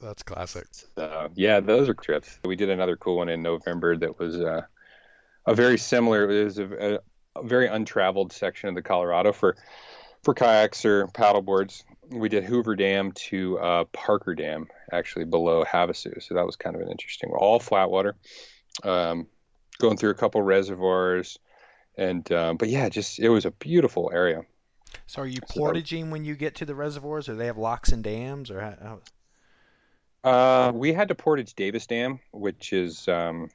[0.00, 0.66] that's classic.
[0.70, 2.38] so, yeah those are trips.
[2.44, 4.62] We did another cool one in november that was uh,
[5.46, 7.00] a very similar it was a,
[7.36, 9.56] a, very untraveled section of the colorado for
[10.22, 16.22] for kayaks or paddleboards we did hoover dam to uh, parker dam actually below havasu.
[16.22, 18.16] So that was kind of an interesting all flat water.
[18.82, 19.26] Um,
[19.78, 21.38] going through a couple reservoirs,
[21.96, 24.42] and um, but yeah, just it was a beautiful area.
[25.06, 28.02] So are you portaging when you get to the reservoirs, or they have locks and
[28.02, 29.00] dams, or how?
[30.24, 33.50] Uh, we had to portage Davis Dam, which is um,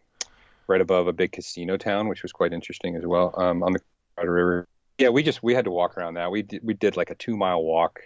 [0.68, 3.80] right above a big casino town, which was quite interesting as well um, on the
[4.16, 4.68] Colorado River.
[4.98, 6.32] Yeah, we just we had to walk around that.
[6.32, 8.02] We did, we did like a two mile walk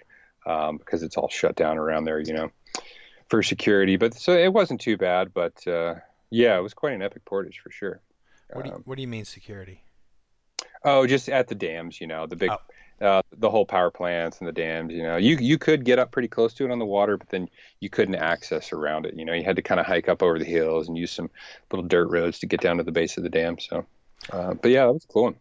[0.45, 2.51] um, because it's all shut down around there, you know,
[3.29, 3.97] for security.
[3.97, 5.33] But so it wasn't too bad.
[5.33, 5.95] But uh,
[6.29, 8.01] yeah, it was quite an epic portage for sure.
[8.53, 9.83] What do you, um, what do you mean security?
[10.83, 13.05] Oh, just at the dams, you know, the big, oh.
[13.05, 14.93] uh, the whole power plants and the dams.
[14.93, 17.29] You know, you you could get up pretty close to it on the water, but
[17.29, 19.15] then you couldn't access around it.
[19.15, 21.29] You know, you had to kind of hike up over the hills and use some
[21.71, 23.59] little dirt roads to get down to the base of the dam.
[23.59, 23.85] So,
[24.31, 25.23] uh, but yeah, that was cool.
[25.23, 25.35] One.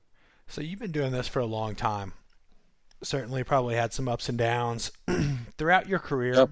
[0.48, 2.12] So you've been doing this for a long time.
[3.02, 4.90] Certainly, probably had some ups and downs
[5.58, 6.34] throughout your career.
[6.34, 6.50] Yep.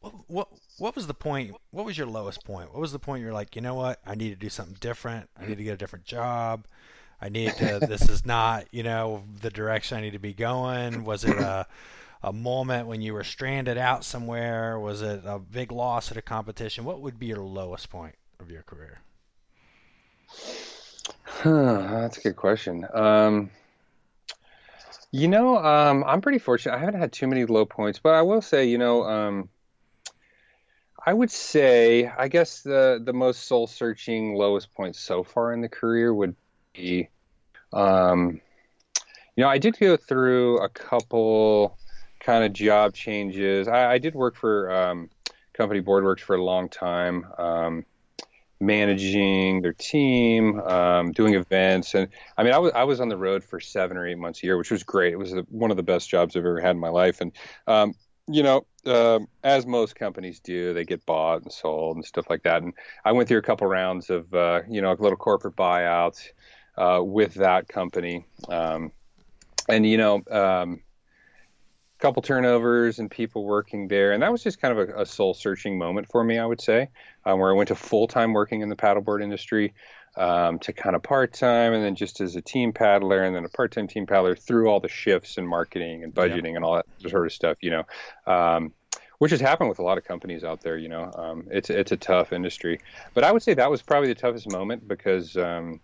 [0.00, 1.56] What, what what was the point?
[1.70, 2.72] What was your lowest point?
[2.72, 4.00] What was the point you're like, you know what?
[4.06, 5.28] I need to do something different.
[5.40, 6.66] I need to get a different job.
[7.20, 7.80] I need to.
[7.88, 11.04] this is not, you know, the direction I need to be going.
[11.04, 11.66] Was it a
[12.22, 14.78] a moment when you were stranded out somewhere?
[14.78, 16.84] Was it a big loss at a competition?
[16.84, 19.00] What would be your lowest point of your career?
[21.22, 22.86] Huh, that's a good question.
[22.92, 23.50] Um,
[25.12, 26.74] you know, um, I'm pretty fortunate.
[26.74, 29.48] I haven't had too many low points, but I will say, you know, um,
[31.04, 35.60] I would say, I guess the the most soul searching lowest point so far in
[35.60, 36.34] the career would
[36.74, 37.08] be,
[37.72, 38.40] um,
[39.36, 41.78] you know, I did go through a couple
[42.20, 43.68] kind of job changes.
[43.68, 45.10] I, I did work for um,
[45.52, 47.84] company BoardWorks for a long time, um,
[48.60, 53.16] managing their team, um, doing events, and I mean, I was I was on the
[53.16, 55.12] road for seven or eight months a year, which was great.
[55.12, 57.32] It was one of the best jobs I've ever had in my life, and
[57.68, 57.94] um,
[58.28, 62.42] you know, uh, as most companies do, they get bought and sold and stuff like
[62.42, 62.62] that.
[62.62, 66.28] And I went through a couple rounds of, uh, you know, little corporate buyouts
[66.76, 68.26] uh, with that company.
[68.48, 68.92] Um,
[69.68, 70.80] and, you know, um,
[71.98, 74.12] a couple turnovers and people working there.
[74.12, 76.60] And that was just kind of a, a soul searching moment for me, I would
[76.60, 76.88] say,
[77.24, 79.74] um, where I went to full time working in the paddleboard industry
[80.18, 83.44] um, to kind of part time, and then just as a team paddler, and then
[83.44, 86.56] a part time team paddler through all the shifts and marketing and budgeting yeah.
[86.56, 87.58] and all that sort of stuff.
[87.60, 87.84] You know,
[88.26, 88.72] um,
[89.18, 90.76] which has happened with a lot of companies out there.
[90.76, 92.80] You know, um, it's it's a tough industry,
[93.14, 95.36] but I would say that was probably the toughest moment because.
[95.36, 95.80] Um,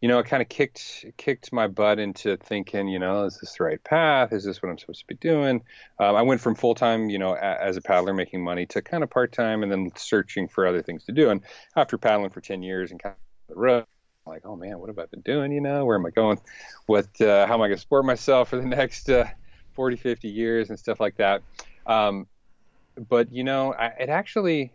[0.00, 3.56] you know, it kind of kicked kicked my butt into thinking, you know, is this
[3.56, 4.34] the right path?
[4.34, 5.62] Is this what I'm supposed to be doing?
[5.98, 8.82] Um, I went from full time, you know, a, as a paddler making money to
[8.82, 11.30] kind of part time, and then searching for other things to do.
[11.30, 11.40] And
[11.74, 13.14] after paddling for ten years and kind
[13.48, 13.84] the road.
[14.26, 15.52] I'm like, oh man, what have I been doing?
[15.52, 16.40] You know, where am I going?
[16.86, 19.26] What, uh, how am I going to support myself for the next uh,
[19.72, 21.42] 40, 50 years and stuff like that?
[21.86, 22.26] Um,
[23.08, 24.72] but you know, I, it actually,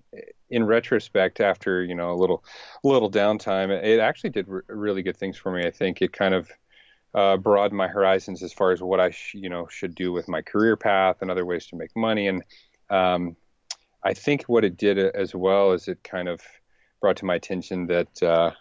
[0.50, 2.44] in retrospect, after you know a little,
[2.84, 5.66] little downtime, it, it actually did re- really good things for me.
[5.66, 6.52] I think it kind of
[7.14, 10.28] uh, broadened my horizons as far as what I, sh- you know, should do with
[10.28, 12.28] my career path and other ways to make money.
[12.28, 12.44] And
[12.90, 13.36] um,
[14.04, 16.42] I think what it did uh, as well is it kind of
[17.02, 18.52] brought to my attention that uh,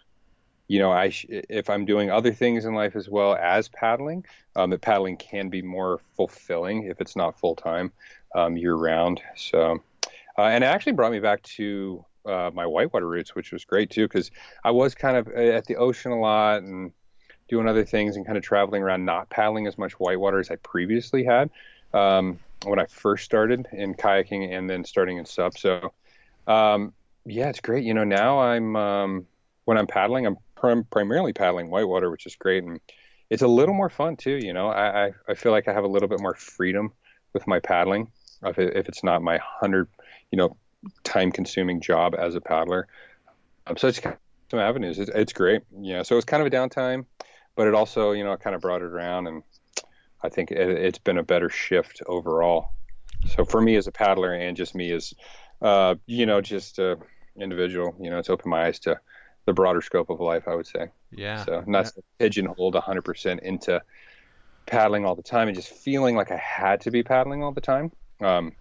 [0.69, 4.25] you know I sh- if I'm doing other things in life as well as paddling,
[4.57, 7.93] um, that paddling can be more fulfilling if it's not full time
[8.35, 9.21] um, year round.
[9.37, 9.79] So,
[10.37, 13.91] uh, and it actually brought me back to uh, my whitewater roots, which was great
[13.91, 14.31] too, because
[14.65, 16.93] I was kind of uh, at the ocean a lot and
[17.49, 20.57] doing other things and kind of traveling around, not paddling as much whitewater as I
[20.57, 21.51] previously had
[21.95, 25.57] um, when I first started in kayaking and then starting in SUP.
[25.57, 25.93] So
[26.47, 26.93] um,
[27.29, 27.85] yeah, it's great.
[27.85, 29.27] You know, now I'm um,
[29.65, 32.81] when I'm paddling, I'm prim- primarily paddling whitewater, which is great, and
[33.31, 34.39] it's a little more fun too.
[34.39, 36.93] You know, I, I, I feel like I have a little bit more freedom
[37.35, 38.11] with my paddling
[38.43, 39.89] if, it, if it's not my hundred,
[40.31, 40.57] you know,
[41.05, 42.89] time-consuming job as a paddler.
[43.67, 44.99] Um, so it's some avenues.
[44.99, 45.63] It's, it's great.
[45.79, 46.03] Yeah.
[46.03, 47.05] So it was kind of a downtime,
[47.55, 49.43] but it also, you know, kind of brought it around, and
[50.23, 52.73] I think it, it's been a better shift overall.
[53.27, 55.13] So for me as a paddler, and just me as,
[55.61, 56.79] uh, you know, just.
[56.79, 56.97] Uh,
[57.41, 57.95] individual.
[58.01, 59.01] You know, it's opened my eyes to
[59.47, 60.45] the broader scope of life.
[60.47, 60.89] I would say.
[61.11, 61.45] Yeah.
[61.45, 62.03] So not yeah.
[62.19, 63.83] pigeonholed 100% into
[64.67, 67.61] paddling all the time and just feeling like I had to be paddling all the
[67.61, 68.53] time, um,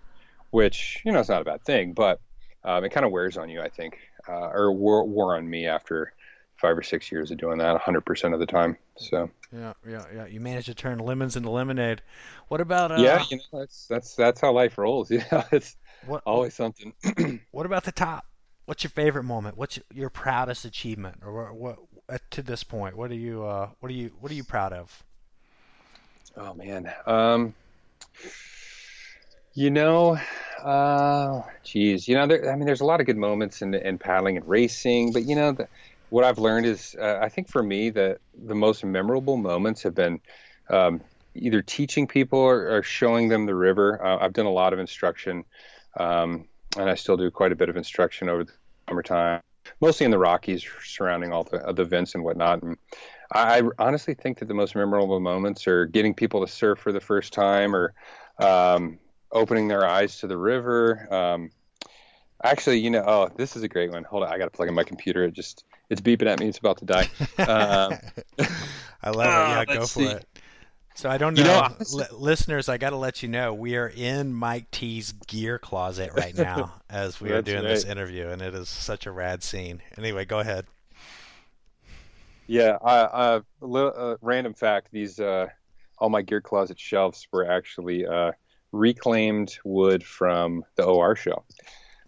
[0.51, 2.21] which you know it's not a bad thing, but
[2.63, 5.67] um, it kind of wears on you, I think, uh, or wore, wore on me
[5.67, 6.13] after
[6.57, 8.77] five or six years of doing that 100% of the time.
[8.97, 10.25] So yeah, yeah, yeah.
[10.25, 12.01] You managed to turn lemons into lemonade.
[12.47, 12.91] What about?
[12.91, 15.11] Uh, yeah, you know that's that's that's how life rolls.
[15.17, 16.93] Yeah, it's what, always something.
[17.51, 18.25] what about the top?
[18.67, 19.57] What's your favorite moment?
[19.57, 22.95] What's your proudest achievement, or what, what to this point?
[22.95, 25.03] What are you uh, what are you what are you proud of?
[26.35, 27.55] Oh man, um,
[29.55, 30.19] you know,
[30.63, 33.97] uh, geez, you know, there, I mean, there's a lot of good moments in in
[33.97, 35.67] paddling and racing, but you know, the,
[36.09, 39.95] what I've learned is, uh, I think for me, the the most memorable moments have
[39.95, 40.19] been.
[40.69, 41.01] Um,
[41.33, 44.03] either teaching people or, or, showing them the river.
[44.03, 45.45] Uh, I've done a lot of instruction
[45.97, 48.53] um, and I still do quite a bit of instruction over the
[48.87, 49.41] summertime,
[49.81, 52.61] mostly in the Rockies, surrounding all the the events and whatnot.
[52.63, 52.77] And
[53.33, 57.01] I, honestly think that the most memorable moments are getting people to surf for the
[57.01, 57.93] first time, or
[58.39, 58.99] um,
[59.31, 61.07] opening their eyes to the river.
[61.13, 61.51] Um,
[62.43, 64.03] actually, you know, oh, this is a great one.
[64.03, 65.23] Hold on, I got to plug in my computer.
[65.23, 66.47] It just it's beeping at me.
[66.47, 67.09] It's about to die.
[67.39, 67.99] Um,
[69.03, 69.71] I love it.
[69.71, 70.05] Yeah, go for see.
[70.07, 70.25] it.
[70.97, 72.69] So I don't know, you know L- listeners.
[72.69, 76.73] I got to let you know we are in Mike T's gear closet right now
[76.89, 77.69] as we are doing right.
[77.69, 79.83] this interview, and it is such a rad scene.
[79.95, 80.65] Anyway, go ahead.
[82.47, 85.49] Yeah, uh, uh, uh, random fact: these uh,
[85.99, 88.31] all my gear closet shelves were actually uh,
[88.71, 91.43] reclaimed wood from the OR show.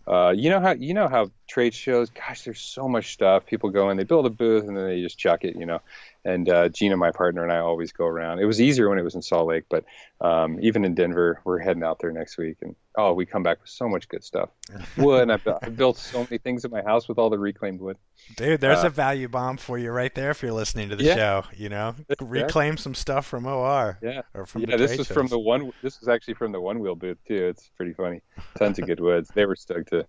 [0.07, 2.09] Uh, you know how you know how trade shows.
[2.09, 3.45] Gosh, there's so much stuff.
[3.45, 5.55] People go in, they build a booth, and then they just chuck it.
[5.55, 5.79] You know,
[6.25, 8.39] and uh, Gina, my partner, and I always go around.
[8.39, 9.85] It was easier when it was in Salt Lake, but
[10.21, 13.61] um, even in Denver, we're heading out there next week, and oh, we come back
[13.61, 14.49] with so much good stuff.
[14.97, 17.97] Wood, I've, I've built so many things in my house with all the reclaimed wood.
[18.35, 21.05] Dude, there's uh, a value bomb for you right there if you're listening to the
[21.05, 21.15] yeah.
[21.15, 21.43] show.
[21.55, 23.97] You know, reclaim some stuff from OR.
[24.01, 24.75] Yeah, or from yeah.
[24.75, 25.71] This is from the one.
[25.81, 27.47] This is actually from the one wheel booth too.
[27.47, 28.21] It's pretty funny.
[28.57, 29.31] Tons of good woods.
[29.33, 30.05] They were stoked to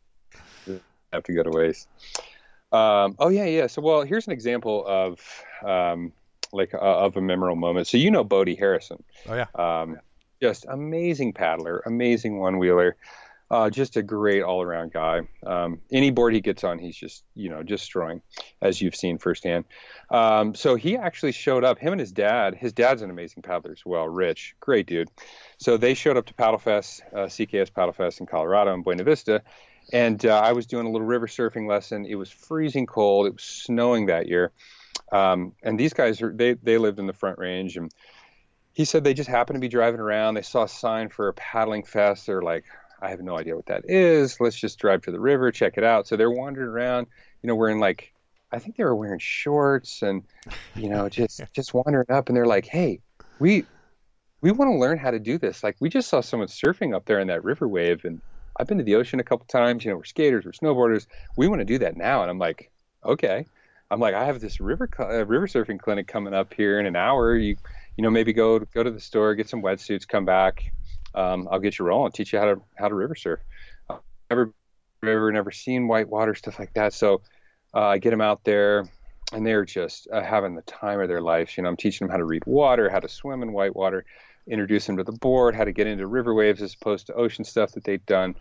[1.13, 1.89] have to go to waste.
[2.73, 3.67] Um, oh yeah, yeah.
[3.67, 5.21] So well, here's an example of
[5.65, 6.13] um,
[6.53, 7.87] like uh, of a memorable moment.
[7.87, 9.03] So you know Bodie Harrison.
[9.29, 9.47] Oh yeah.
[9.55, 9.99] Um,
[10.41, 12.97] just amazing paddler, amazing one wheeler.
[13.51, 15.23] Uh, just a great all around guy.
[15.45, 18.23] Um, any board he gets on, he's just, you know, just destroying,
[18.63, 19.65] as you've seen firsthand.
[20.09, 22.55] Um, so he actually showed up, him and his dad.
[22.55, 25.11] His dad's an amazing paddler as well, Rich, great dude.
[25.59, 29.43] So they showed up to Paddlefest, uh, CKS Paddlefest in Colorado in Buena Vista.
[29.93, 32.07] And uh, I was doing a little river surfing lesson.
[32.07, 33.27] It was freezing cold.
[33.27, 34.53] It was snowing that year.
[35.13, 37.77] Um, and these guys, are, they, they lived in the front range.
[37.77, 37.93] And
[38.73, 40.35] he said they just happened to be driving around.
[40.35, 42.27] They saw a sign for a paddling fest.
[42.27, 42.65] They're like,
[43.03, 44.41] I have no idea what that is.
[44.41, 46.07] Let's just drive to the river, check it out.
[46.07, 47.07] So they're wandering around,
[47.43, 48.13] you know, wearing like,
[48.53, 50.23] I think they were wearing shorts and,
[50.75, 52.29] you know, just just wandering up.
[52.29, 53.01] And they're like, hey,
[53.39, 53.65] we
[54.41, 55.63] we want to learn how to do this.
[55.63, 58.21] Like we just saw someone surfing up there in that river wave, and
[58.61, 59.85] I've been to the ocean a couple times.
[59.85, 61.07] You know, we're skaters, we're snowboarders.
[61.37, 62.21] We want to do that now.
[62.21, 62.71] And I'm like,
[63.03, 63.47] okay.
[63.91, 66.95] I'm like, I have this river uh, river surfing clinic coming up here in an
[66.95, 67.35] hour.
[67.37, 67.57] You
[67.97, 70.73] you know, maybe go go to the store, get some wetsuits, come back,
[71.15, 73.41] um, I'll get you rolling, teach you how to how to river surf.
[74.29, 74.53] Never
[75.03, 76.93] river, never seen whitewater stuff like that.
[76.93, 77.23] So
[77.75, 78.89] uh, I get them out there,
[79.33, 81.57] and they're just uh, having the time of their lives.
[81.57, 84.05] You know, I'm teaching them how to read water, how to swim in whitewater,
[84.51, 87.45] introduce them to the board, how to get into river waves as opposed to ocean
[87.45, 88.35] stuff that they'd done.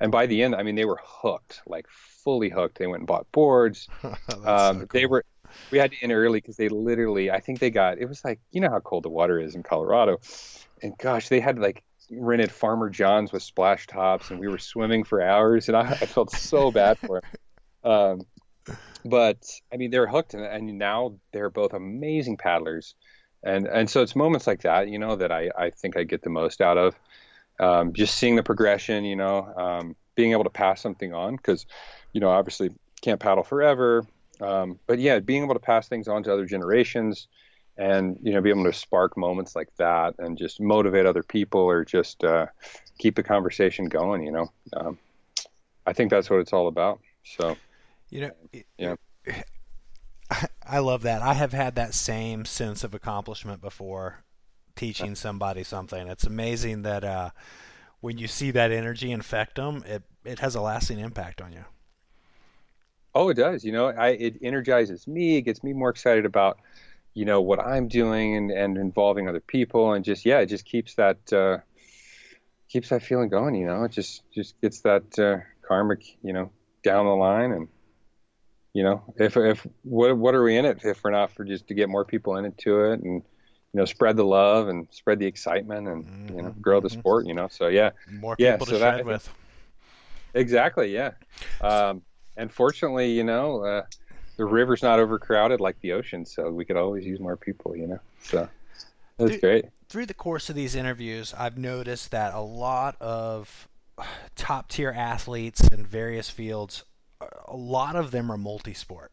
[0.00, 2.78] And by the end, I mean they were hooked, like fully hooked.
[2.78, 3.88] They went and bought boards.
[4.02, 4.86] um, so cool.
[4.92, 5.24] They were.
[5.70, 7.98] We had to end early because they literally, I think they got.
[7.98, 10.18] It was like you know how cold the water is in Colorado,
[10.82, 15.04] and gosh, they had like rented Farmer John's with splash tops, and we were swimming
[15.04, 17.30] for hours, and I, I felt so bad for them.
[17.84, 18.20] Um,
[19.04, 22.94] but I mean, they're hooked, and, and, now they're both amazing paddlers,
[23.44, 26.22] and and so it's moments like that, you know, that I I think I get
[26.22, 26.94] the most out of.
[27.60, 31.66] Um, just seeing the progression, you know, um, being able to pass something on, because
[32.12, 32.70] you know, obviously
[33.02, 34.06] can't paddle forever,
[34.40, 37.28] um, but yeah, being able to pass things on to other generations
[37.78, 41.60] and you know be able to spark moments like that and just motivate other people
[41.60, 42.46] or just uh,
[42.98, 44.98] keep the conversation going you know um,
[45.86, 47.56] i think that's what it's all about so
[48.10, 48.30] you know
[48.78, 48.94] yeah
[50.66, 51.22] i love that.
[51.22, 54.24] I have had that same sense of accomplishment before
[54.76, 56.08] teaching somebody something.
[56.08, 57.30] It's amazing that uh,
[58.00, 61.64] when you see that energy infect them it, it has a lasting impact on you.
[63.14, 63.64] Oh it does.
[63.64, 65.36] You know I, it energizes me.
[65.36, 66.58] It gets me more excited about
[67.14, 69.92] you know what I'm doing and, and involving other people.
[69.92, 71.58] And just yeah it just keeps that uh,
[72.68, 73.84] keeps that feeling going you know.
[73.84, 76.50] It just just gets that uh, karmic you know
[76.82, 77.68] down the line and
[78.74, 81.66] you know if if what what are we in it if we're not for just
[81.68, 83.22] to get more people into it and
[83.72, 86.36] you know spread the love and spread the excitement and mm-hmm.
[86.36, 86.98] you know grow the mm-hmm.
[86.98, 89.28] sport you know so yeah more yeah, people so to that, shred with
[90.34, 91.10] exactly yeah
[91.60, 92.02] um,
[92.36, 93.82] and fortunately you know uh,
[94.36, 97.86] the river's not overcrowded like the ocean, so we could always use more people, you
[97.86, 98.00] know.
[98.22, 98.48] So
[99.18, 99.66] that's great.
[99.88, 103.68] Through the course of these interviews, I've noticed that a lot of
[104.36, 106.84] top tier athletes in various fields,
[107.46, 109.12] a lot of them are multi-sport.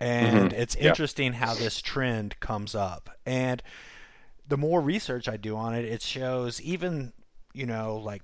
[0.00, 0.60] And mm-hmm.
[0.60, 1.38] it's interesting yeah.
[1.38, 3.10] how this trend comes up.
[3.24, 3.62] And
[4.46, 7.12] the more research I do on it, it shows even,
[7.52, 8.22] you know, like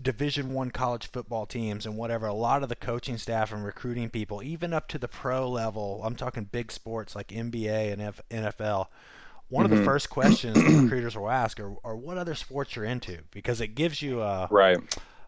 [0.00, 4.10] division one college football teams and whatever a lot of the coaching staff and recruiting
[4.10, 8.20] people even up to the pro level i'm talking big sports like nba and F-
[8.30, 8.86] nfl
[9.48, 9.64] one mm-hmm.
[9.64, 9.84] of the mm-hmm.
[9.84, 13.68] first questions the recruiters will ask are, are what other sports you're into because it
[13.68, 14.78] gives you a right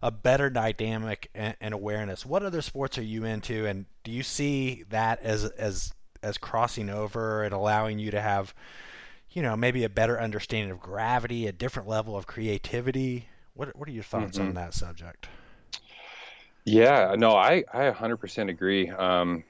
[0.03, 4.23] a better dynamic and, and awareness what other sports are you into and do you
[4.23, 8.55] see that as as as crossing over and allowing you to have
[9.31, 13.27] you know maybe a better understanding of gravity a different level of creativity
[13.59, 14.49] what What are your thoughts mm-hmm.
[14.49, 15.27] on that subject?
[16.65, 18.89] Yeah, no, I I 100% agree.
[18.89, 19.43] Um,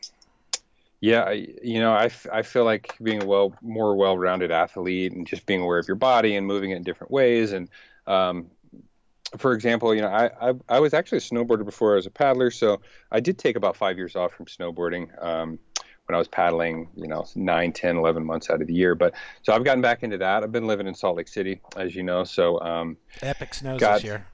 [1.01, 5.27] yeah, I, you know, I, I feel like being a well more well-rounded athlete and
[5.27, 7.53] just being aware of your body and moving it in different ways.
[7.53, 7.69] And
[8.07, 8.47] um,
[9.37, 12.11] for example, you know, I, I, I was actually a snowboarder before I was a
[12.11, 15.23] paddler, so I did take about five years off from snowboarding.
[15.23, 15.59] Um,
[16.09, 18.95] when I was paddling, you know, nine, ten, eleven months out of the year.
[18.95, 19.13] But
[19.43, 20.43] so I've gotten back into that.
[20.43, 22.25] I've been living in Salt Lake City, as you know.
[22.25, 24.27] So um, epic snows got, this year.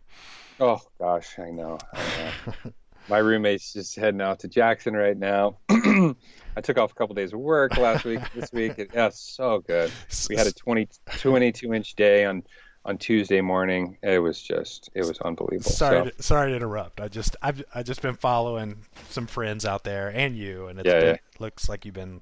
[0.60, 1.78] Oh gosh, I know.
[1.92, 2.00] I
[2.46, 2.52] know.
[3.08, 5.58] My roommate's just heading out to Jackson right now.
[5.68, 8.20] I took off a couple days of work last week.
[8.34, 9.90] This week, it, yeah, so good.
[10.30, 12.44] We had a 20, 22 inch day on
[12.84, 13.96] on Tuesday morning.
[14.02, 15.70] It was just it was unbelievable.
[15.70, 17.00] Sorry, so, to, sorry to interrupt.
[17.00, 18.76] I just I've I just been following
[19.10, 21.16] some friends out there and you, and it yeah, yeah.
[21.38, 22.20] looks like you've been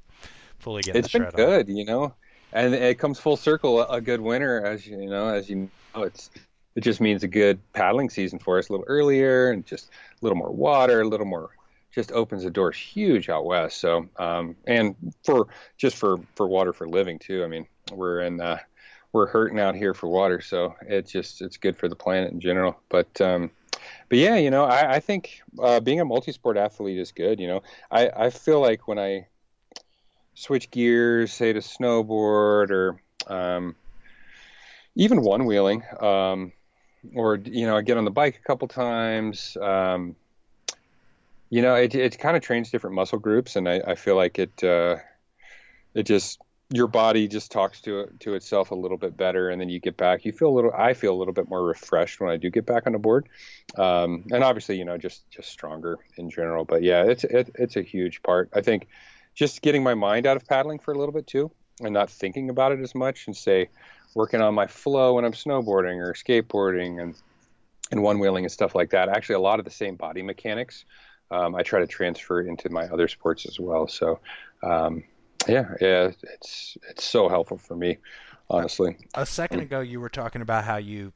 [0.59, 1.01] fully getting.
[1.01, 1.77] It's been good, on.
[1.77, 2.15] you know,
[2.53, 3.83] and it comes full circle.
[3.83, 6.31] A good winter, as you know, as you know, it's
[6.75, 10.25] it just means a good paddling season for us a little earlier and just a
[10.25, 11.51] little more water, a little more
[11.93, 13.79] just opens the doors huge out west.
[13.79, 17.45] So, um, and for just for for water for living too.
[17.45, 18.59] I mean, we're in uh,
[19.13, 22.41] we're hurting out here for water, so it's just it's good for the planet in
[22.41, 22.79] general.
[22.89, 23.51] But um,
[24.09, 27.39] but yeah, you know, I, I think uh, being a multi-sport athlete is good.
[27.41, 29.27] You know, I I feel like when I
[30.35, 33.77] switch gears, say to snowboard or um,
[34.95, 36.53] even one wheeling, um,
[37.15, 39.57] or you know, I get on the bike a couple times.
[39.61, 40.17] Um,
[41.51, 44.39] you know, it it kind of trains different muscle groups, and I, I feel like
[44.39, 44.97] it uh,
[45.95, 46.41] it just
[46.73, 49.97] your body just talks to to itself a little bit better, and then you get
[49.97, 50.25] back.
[50.25, 50.73] You feel a little.
[50.73, 53.29] I feel a little bit more refreshed when I do get back on the board,
[53.77, 56.65] um, and obviously, you know, just just stronger in general.
[56.65, 58.49] But yeah, it's it, it's a huge part.
[58.55, 58.89] I think
[59.35, 62.49] just getting my mind out of paddling for a little bit too, and not thinking
[62.49, 63.69] about it as much, and say
[64.15, 67.15] working on my flow when I'm snowboarding or skateboarding and
[67.91, 69.11] and one wheeling and stuff like that.
[69.11, 70.87] Actually, a lot of the same body mechanics.
[71.31, 73.87] Um, I try to transfer into my other sports as well.
[73.87, 74.21] So,
[74.63, 75.05] um,
[75.49, 77.99] yeah, yeah, it's it's so helpful for me,
[78.51, 78.97] honestly.
[79.15, 81.13] A second ago, you were talking about how you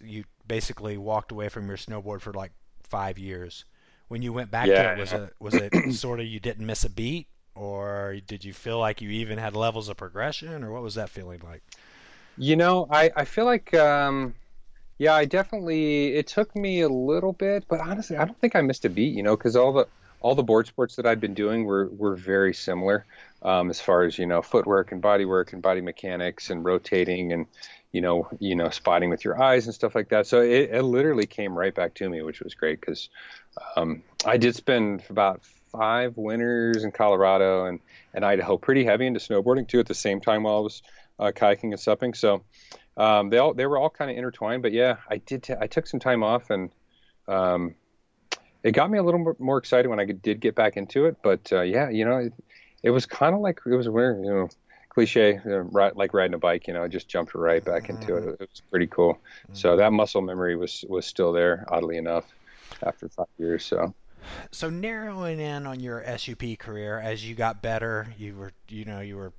[0.00, 3.64] you basically walked away from your snowboard for like five years.
[4.08, 6.66] When you went back yeah, to it, was it was it sort of you didn't
[6.66, 10.72] miss a beat, or did you feel like you even had levels of progression, or
[10.72, 11.62] what was that feeling like?
[12.36, 13.72] You know, I I feel like.
[13.74, 14.34] Um,
[14.98, 16.14] yeah, I definitely.
[16.14, 19.14] It took me a little bit, but honestly, I don't think I missed a beat.
[19.14, 19.86] You know, because all the
[20.20, 23.06] all the board sports that I'd been doing were were very similar
[23.42, 27.32] um, as far as you know footwork and body work and body mechanics and rotating
[27.32, 27.46] and
[27.92, 30.82] you know you know spotting with your eyes and stuff like that so it, it
[30.82, 33.08] literally came right back to me which was great because
[33.76, 37.80] um, i did spend about five winters in colorado and,
[38.14, 40.82] and idaho pretty heavy into snowboarding too at the same time while i was
[41.18, 42.42] uh, kayaking and supping so
[42.96, 45.66] um, they all they were all kind of intertwined but yeah i did t- I
[45.66, 46.70] took some time off and
[47.28, 47.74] um,
[48.62, 51.16] it got me a little more excited when I did get back into it.
[51.22, 52.32] But uh, yeah, you know, it,
[52.82, 54.48] it was kind of like it was weird, you know,
[54.88, 56.66] cliche, you know, like riding a bike.
[56.66, 58.20] You know, I just jumped right back into it.
[58.20, 58.42] Mm-hmm.
[58.42, 59.14] It was pretty cool.
[59.14, 59.54] Mm-hmm.
[59.54, 62.26] So that muscle memory was was still there, oddly enough,
[62.82, 63.64] after five years.
[63.64, 63.94] So.
[64.50, 69.00] So narrowing in on your SUP career as you got better, you were you know
[69.00, 69.32] you were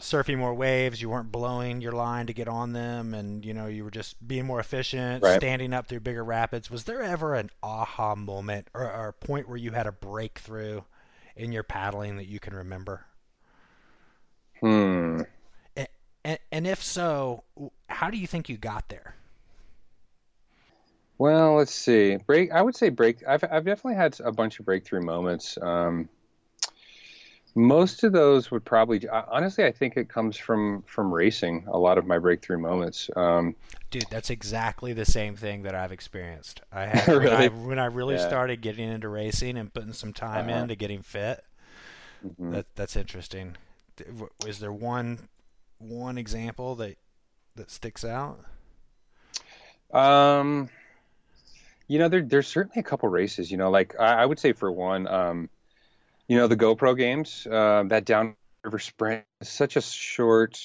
[0.00, 3.66] surfing more waves, you weren't blowing your line to get on them, and you know
[3.66, 5.40] you were just being more efficient, right.
[5.40, 6.70] standing up through bigger rapids.
[6.70, 10.82] Was there ever an aha moment or, or a point where you had a breakthrough
[11.36, 13.06] in your paddling that you can remember?
[14.60, 15.22] Hmm.
[15.76, 15.88] And,
[16.24, 17.44] and, and if so,
[17.88, 19.14] how do you think you got there?
[21.18, 22.16] Well, let's see.
[22.16, 22.50] Break.
[22.50, 23.22] I would say break.
[23.28, 25.58] I've I've definitely had a bunch of breakthrough moments.
[25.60, 26.08] Um,
[27.54, 31.98] most of those would probably honestly i think it comes from from racing a lot
[31.98, 33.54] of my breakthrough moments um,
[33.90, 37.24] dude that's exactly the same thing that i've experienced i had really?
[37.24, 38.28] when, I, when I really yeah.
[38.28, 40.60] started getting into racing and putting some time uh-huh.
[40.60, 41.44] into getting fit
[42.24, 42.52] mm-hmm.
[42.52, 43.56] that that's interesting
[44.46, 45.28] is there one
[45.78, 46.96] one example that
[47.56, 48.40] that sticks out
[49.92, 50.68] um
[51.88, 54.52] you know there, there's certainly a couple races you know like i, I would say
[54.52, 55.50] for one um
[56.30, 60.60] you know the GoPro games, uh, that downriver sprint is such a short.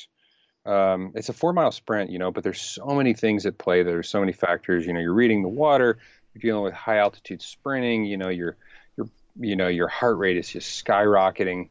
[0.64, 3.82] Um, it's a four mile sprint, you know, but there's so many things at play.
[3.82, 4.86] There's so many factors.
[4.86, 5.98] You know, you're reading the water,
[6.36, 8.06] you're dealing with high altitude sprinting.
[8.06, 8.58] You know, your
[8.96, 11.70] your you know your heart rate is just skyrocketing.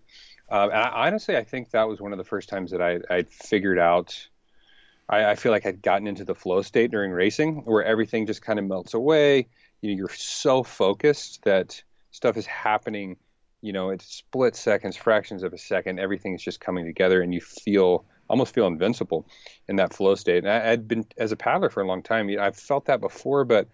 [0.50, 2.98] Um, and I, honestly, I think that was one of the first times that I
[3.08, 4.26] I'd figured out.
[5.08, 8.42] I, I feel like I'd gotten into the flow state during racing, where everything just
[8.42, 9.46] kind of melts away.
[9.82, 11.80] You know, you're so focused that
[12.10, 13.18] stuff is happening
[13.64, 15.98] you know, it's split seconds, fractions of a second.
[15.98, 19.26] Everything's just coming together, and you feel almost feel invincible
[19.68, 20.44] in that flow state.
[20.44, 22.28] And I, had been as a paddler for a long time.
[22.38, 23.68] I've felt that before, but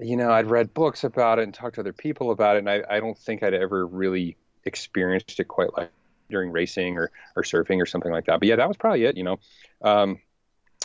[0.00, 2.70] you know, I'd read books about it and talked to other people about it, and
[2.70, 5.90] I, I don't think I'd ever really experienced it quite like
[6.28, 8.40] during racing or, or surfing or something like that.
[8.40, 9.38] But yeah, that was probably it, you know.
[9.82, 10.18] Um,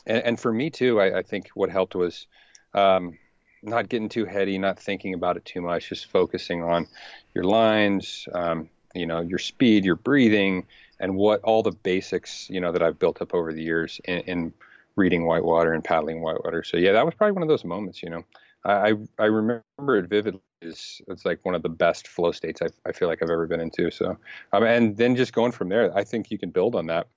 [0.06, 2.28] and, and, for me too, I, I think what helped was
[2.76, 3.18] um,
[3.64, 6.88] not getting too heady, not thinking about it too much, just focusing on
[7.34, 10.66] your lines, um, you know your speed, your breathing,
[10.99, 14.20] and what all the basics you know that I've built up over the years in,
[14.22, 14.53] in
[14.95, 16.64] reading whitewater and paddling whitewater.
[16.64, 18.01] So yeah, that was probably one of those moments.
[18.01, 18.24] You know,
[18.66, 20.41] I I remember it vividly.
[20.60, 23.45] It's, it's like one of the best flow states I, I feel like I've ever
[23.45, 23.91] been into.
[23.91, 24.18] So,
[24.53, 27.08] um, and then just going from there, I think you can build on that.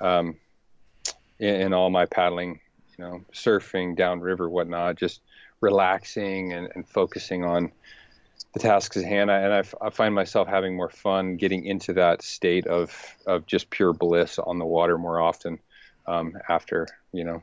[0.00, 0.36] Um,
[1.38, 2.60] in, in all my paddling,
[2.96, 5.20] you know, surfing downriver, whatnot, just
[5.60, 7.72] relaxing and, and focusing on
[8.52, 9.30] the tasks at hand.
[9.30, 12.94] And I, I, find myself having more fun getting into that state of,
[13.26, 15.58] of just pure bliss on the water more often
[16.06, 17.42] um, after, you know,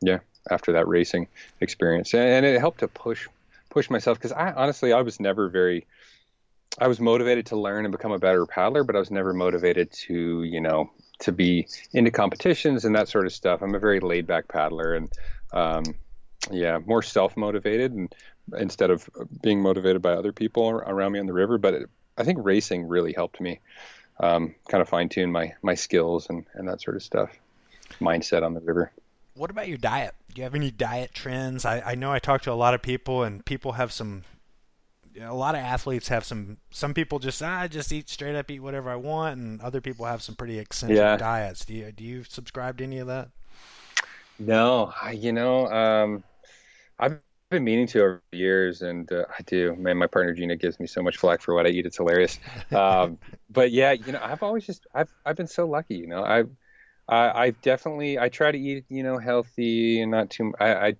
[0.00, 0.18] yeah,
[0.50, 1.28] after that racing
[1.60, 2.14] experience.
[2.14, 3.28] And, and it helped to push
[3.70, 5.84] push myself because I honestly I was never very
[6.78, 9.92] I was motivated to learn and become a better paddler, but I was never motivated
[9.92, 13.62] to, you know, to be into competitions and that sort of stuff.
[13.62, 15.12] I'm a very laid back paddler and,
[15.52, 15.84] um,
[16.50, 18.14] yeah, more self motivated and
[18.58, 19.08] instead of
[19.42, 21.58] being motivated by other people around me on the river.
[21.58, 23.60] But it, I think racing really helped me
[24.20, 27.30] um, kind of fine tune my my skills and and that sort of stuff,
[28.00, 28.92] mindset on the river.
[29.34, 30.14] What about your diet?
[30.32, 31.64] Do you have any diet trends?
[31.64, 34.22] I, I know I talk to a lot of people, and people have some.
[35.20, 36.58] a lot of athletes have some.
[36.70, 40.06] Some people just ah, just eat straight up, eat whatever I want, and other people
[40.06, 41.16] have some pretty eccentric yeah.
[41.16, 41.64] diets.
[41.64, 43.30] Do you do you subscribe to any of that?
[44.38, 46.24] No, I, you know, um,
[47.04, 49.76] I've been meaning to over the years, and uh, I do.
[49.76, 51.86] Man, my partner Gina gives me so much flack for what I eat.
[51.86, 52.38] It's hilarious.
[52.72, 53.18] Um,
[53.50, 55.96] but yeah, you know, I've always just I've I've been so lucky.
[55.96, 56.50] You know, I've
[57.08, 60.52] I, I definitely I try to eat you know healthy and not too.
[60.58, 60.94] I I,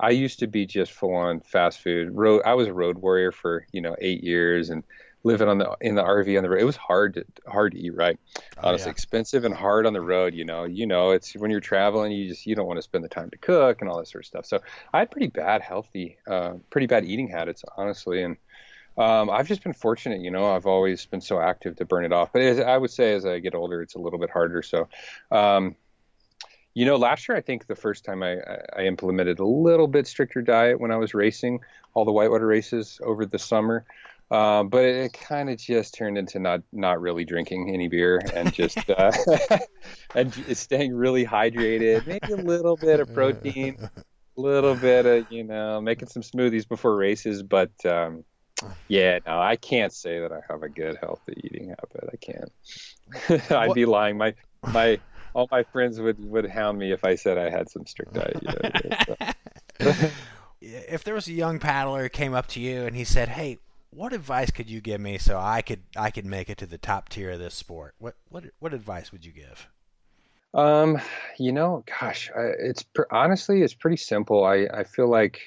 [0.00, 2.10] I used to be just full on fast food.
[2.12, 2.42] Road.
[2.44, 4.82] I was a road warrior for you know eight years and
[5.22, 6.60] living on the in the RV on the road.
[6.60, 8.18] It was hard to hard to eat right.
[8.58, 8.92] Oh, Honestly, yeah.
[8.92, 10.34] expensive and hard on the road.
[10.34, 13.04] You know, you know, it's when you're traveling, you just you don't want to spend
[13.04, 14.46] the time to cook and all that sort of stuff.
[14.46, 14.60] So
[14.92, 18.36] I had pretty bad healthy, uh, pretty bad eating habits, honestly, and.
[18.98, 20.54] Um, I've just been fortunate, you know.
[20.54, 23.24] I've always been so active to burn it off, but as, I would say as
[23.24, 24.62] I get older, it's a little bit harder.
[24.62, 24.88] So,
[25.30, 25.76] um,
[26.74, 28.38] you know, last year I think the first time I,
[28.76, 31.60] I implemented a little bit stricter diet when I was racing
[31.94, 33.84] all the whitewater races over the summer.
[34.30, 38.20] Um, but it, it kind of just turned into not not really drinking any beer
[38.32, 39.10] and just uh,
[40.14, 43.90] and staying really hydrated, maybe a little bit of protein, a
[44.40, 47.42] little bit of you know making some smoothies before races.
[47.42, 48.24] But um,
[48.86, 52.10] yeah, no, I can't say that I have a good healthy eating habit.
[52.12, 53.50] I can't.
[53.50, 54.16] I'd be lying.
[54.16, 55.00] My my
[55.34, 58.38] all my friends would would hound me if I said I had some strict diet.
[58.40, 59.26] You know,
[59.80, 60.10] so.
[60.60, 63.58] if there was a young paddler came up to you and he said, "Hey,
[63.90, 66.78] what advice could you give me so I could I could make it to the
[66.78, 67.94] top tier of this sport?
[67.98, 69.68] What what what advice would you give?
[70.52, 71.00] Um,
[71.38, 74.44] you know, gosh, it's honestly it's pretty simple.
[74.44, 75.40] I I feel like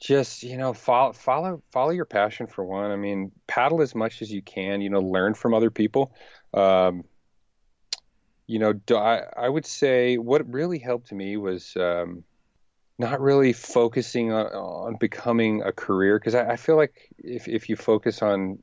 [0.00, 2.90] just you know follow follow follow your passion for one.
[2.90, 4.80] I mean, paddle as much as you can.
[4.80, 6.14] You know, learn from other people.
[6.54, 7.04] Um,
[8.46, 12.24] you know, I I would say what really helped me was um,
[12.98, 17.68] not really focusing on, on becoming a career because I, I, feel like if if
[17.68, 18.58] you focus on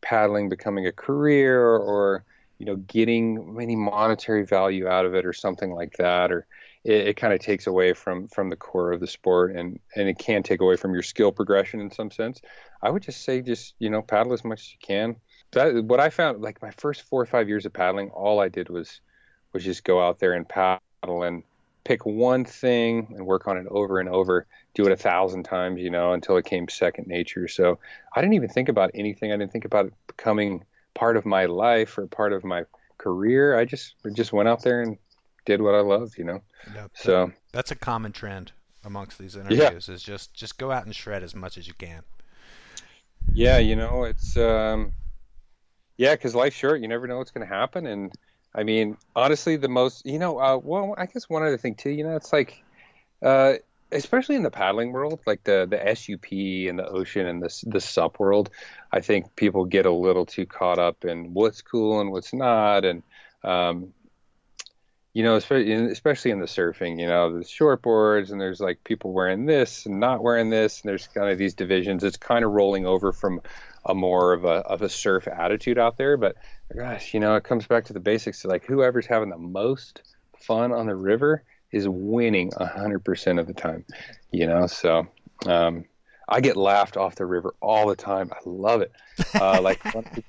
[0.00, 2.24] paddling becoming a career or,
[2.58, 6.44] you know getting any monetary value out of it or something like that or
[6.84, 10.08] it, it kind of takes away from from the core of the sport and and
[10.08, 12.40] it can take away from your skill progression in some sense
[12.82, 15.16] i would just say just you know paddle as much as you can.
[15.52, 18.48] That what i found like my first four or five years of paddling all i
[18.48, 19.00] did was
[19.52, 21.44] was just go out there and paddle and
[21.88, 25.80] pick one thing and work on it over and over, do it a thousand times,
[25.80, 27.48] you know, until it came second nature.
[27.48, 27.78] So
[28.14, 29.32] I didn't even think about anything.
[29.32, 32.64] I didn't think about it becoming part of my life or part of my
[32.98, 33.58] career.
[33.58, 34.98] I just just went out there and
[35.46, 36.42] did what I loved, you know.
[36.74, 36.90] Yep.
[36.92, 38.52] So that's a common trend
[38.84, 39.94] amongst these interviews yeah.
[39.94, 42.02] is just just go out and shred as much as you can.
[43.32, 44.92] Yeah, you know, it's um
[45.96, 46.82] yeah, because life's short.
[46.82, 48.12] You never know what's going to happen, and
[48.54, 51.90] I mean, honestly, the most, you know, uh, well, I guess one other thing too,
[51.90, 52.62] you know, it's like,
[53.22, 53.54] uh,
[53.92, 56.32] especially in the paddling world, like the the SUP
[56.68, 58.50] and the ocean and the the SUP world,
[58.92, 62.84] I think people get a little too caught up in what's cool and what's not,
[62.84, 63.02] and
[63.44, 63.92] um,
[65.14, 68.60] you know, especially in, especially in the surfing, you know, the short boards and there's
[68.60, 72.04] like people wearing this and not wearing this, and there's kind of these divisions.
[72.04, 73.40] It's kind of rolling over from
[73.88, 76.16] a more of a of a surf attitude out there.
[76.16, 76.36] But
[76.76, 78.44] gosh, you know, it comes back to the basics.
[78.44, 80.02] Like whoever's having the most
[80.38, 83.84] fun on the river is winning a hundred percent of the time.
[84.30, 85.08] You know, so
[85.46, 85.86] um,
[86.28, 88.30] I get laughed off the river all the time.
[88.32, 88.92] I love it.
[89.34, 89.80] Uh, like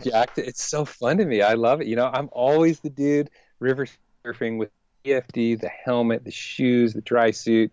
[0.02, 1.42] Jack, it's so fun to me.
[1.42, 1.88] I love it.
[1.88, 3.30] You know, I'm always the dude
[3.60, 3.86] river
[4.26, 4.72] surfing with
[5.04, 7.72] PFD, the helmet, the shoes, the dry suit,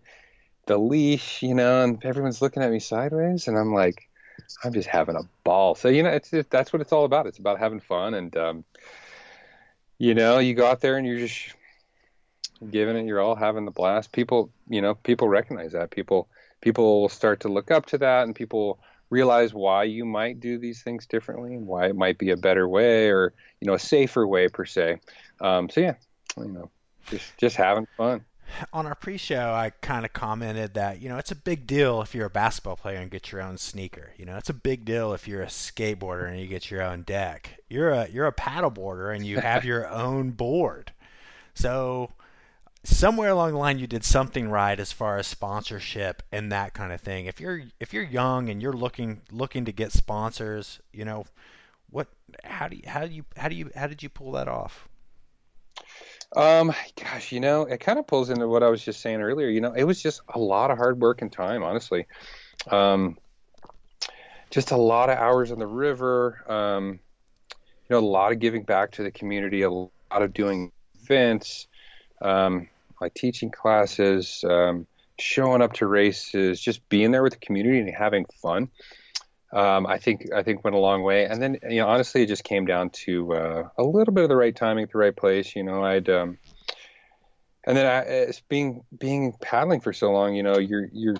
[0.65, 1.41] the leash.
[1.41, 4.06] You know, and everyone's looking at me sideways, and I'm like
[4.63, 5.75] I'm just having a ball.
[5.75, 7.27] So you know, it's just, that's what it's all about.
[7.27, 8.63] It's about having fun, and um,
[9.97, 11.53] you know, you go out there and you're just
[12.69, 14.11] giving it You're all, having the blast.
[14.11, 15.91] People, you know, people recognize that.
[15.91, 16.27] People,
[16.61, 18.79] people will start to look up to that, and people
[19.09, 22.67] realize why you might do these things differently and why it might be a better
[22.67, 24.99] way or you know a safer way per se.
[25.39, 25.95] Um, so yeah,
[26.37, 26.69] you know,
[27.09, 28.25] just just having fun
[28.73, 32.15] on our pre-show, I kind of commented that you know it's a big deal if
[32.15, 34.13] you're a basketball player and get your own sneaker.
[34.17, 37.03] You know, it's a big deal if you're a skateboarder and you get your own
[37.03, 37.59] deck.
[37.69, 40.91] You're a you're a paddleboarder and you have your own board.
[41.53, 42.11] So
[42.83, 46.93] somewhere along the line, you did something right as far as sponsorship and that kind
[46.93, 47.25] of thing.
[47.25, 51.25] If you're if you're young and you're looking looking to get sponsors, you know,
[51.89, 52.07] what
[52.43, 54.87] how do you how do you how do you how did you pull that off?
[56.35, 59.49] Um, gosh, you know, it kind of pulls into what I was just saying earlier.
[59.49, 62.05] You know, it was just a lot of hard work and time, honestly.
[62.69, 63.17] Um,
[64.49, 66.43] just a lot of hours on the river.
[66.51, 66.99] Um,
[67.51, 70.71] you know, a lot of giving back to the community, a lot of doing
[71.01, 71.67] events,
[72.21, 72.67] um,
[72.99, 74.85] like teaching classes, um,
[75.19, 78.69] showing up to races, just being there with the community and having fun
[79.53, 81.25] um, I think I think went a long way.
[81.25, 84.29] And then you know, honestly, it just came down to uh, a little bit of
[84.29, 85.55] the right timing at the right place.
[85.55, 86.37] You know, I'd um,
[87.65, 90.35] and then I, it's being being paddling for so long.
[90.35, 91.17] You know, you're you're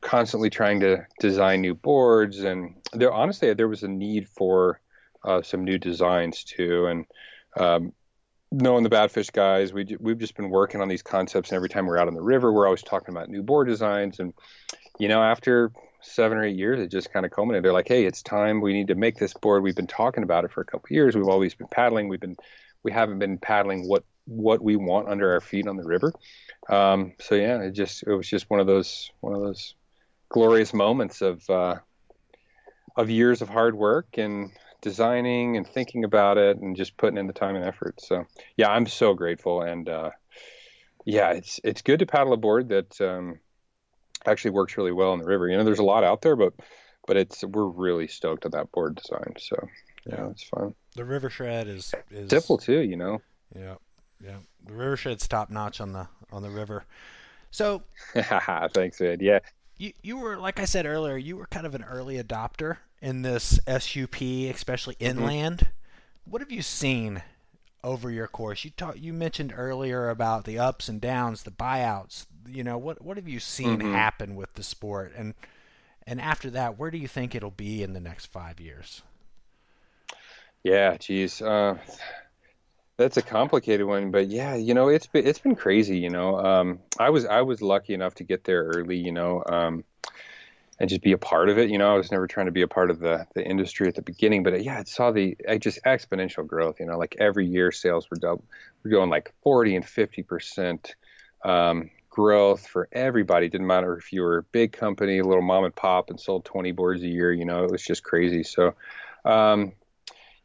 [0.00, 4.80] constantly trying to design new boards, and there honestly there was a need for
[5.24, 6.86] uh, some new designs too.
[6.86, 7.06] And
[7.56, 7.92] um,
[8.52, 11.86] knowing the Badfish guys, we we've just been working on these concepts, and every time
[11.86, 14.20] we're out on the river, we're always talking about new board designs.
[14.20, 14.32] And
[14.98, 15.72] you know, after
[16.06, 17.64] seven or eight years, it just kind of culminated.
[17.64, 18.60] They're like, hey, it's time.
[18.60, 19.62] We need to make this board.
[19.62, 21.16] We've been talking about it for a couple years.
[21.16, 22.08] We've always been paddling.
[22.08, 22.36] We've been,
[22.82, 26.12] we haven't been paddling what what we want under our feet on the river.
[26.68, 29.74] Um, so yeah, it just it was just one of those one of those
[30.28, 31.76] glorious moments of uh,
[32.96, 34.50] of years of hard work and
[34.82, 38.00] designing and thinking about it and just putting in the time and effort.
[38.00, 38.24] So
[38.56, 40.10] yeah, I'm so grateful and uh,
[41.04, 43.38] yeah, it's it's good to paddle a board that um,
[44.28, 45.48] actually works really well in the river.
[45.48, 46.54] You know, there's a lot out there, but
[47.06, 49.34] but it's we're really stoked on that board design.
[49.38, 49.68] So
[50.06, 50.74] yeah, it's fun.
[50.94, 52.80] The river shred is is simple too.
[52.80, 53.20] You know.
[53.54, 53.76] Yeah,
[54.22, 54.38] yeah.
[54.66, 56.84] The river shred's top notch on the on the river.
[57.50, 57.82] So
[58.74, 59.22] thanks, Ed.
[59.22, 59.40] Yeah.
[59.78, 63.22] You you were like I said earlier, you were kind of an early adopter in
[63.22, 65.18] this SUP, especially mm-hmm.
[65.18, 65.58] inland.
[65.58, 66.30] Mm-hmm.
[66.30, 67.22] What have you seen
[67.86, 68.64] over your course?
[68.64, 73.00] You talked you mentioned earlier about the ups and downs, the buyouts, you know what
[73.02, 73.92] what have you seen mm-hmm.
[73.92, 75.12] happen with the sport?
[75.16, 75.34] And
[76.06, 79.02] and after that where do you think it'll be in the next five years?
[80.62, 81.76] Yeah geez uh,
[82.96, 86.38] that's a complicated one but yeah you know it's been it's been crazy you know.
[86.38, 89.42] Um, i was i was lucky enough to get there early you know.
[89.46, 89.84] Um,
[90.78, 91.70] and just be a part of it.
[91.70, 93.94] You know, I was never trying to be a part of the the industry at
[93.94, 96.80] the beginning, but yeah, I saw the I just exponential growth.
[96.80, 98.44] You know, like every year sales were double,
[98.82, 100.94] we're going like forty and fifty percent.
[101.44, 103.48] Um, growth for everybody.
[103.50, 106.46] Didn't matter if you were a big company, a little mom and pop, and sold
[106.46, 107.30] 20 boards a year.
[107.30, 108.42] You know, it was just crazy.
[108.42, 108.74] So,
[109.26, 109.72] um,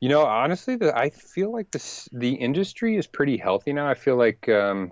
[0.01, 3.87] you know, honestly, the, I feel like this the industry is pretty healthy now.
[3.87, 4.91] I feel like um,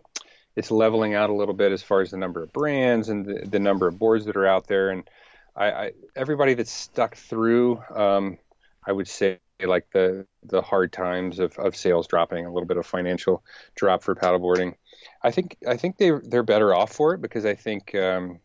[0.56, 3.46] it's leveling out a little bit as far as the number of brands and the,
[3.46, 4.90] the number of boards that are out there.
[4.90, 5.04] And
[5.60, 8.38] I, I everybody that's stuck through, um,
[8.88, 12.78] I would say like the the hard times of, of sales dropping, a little bit
[12.78, 13.44] of financial
[13.76, 14.76] drop for paddleboarding.
[15.22, 18.40] I think I think they they're better off for it because I think um,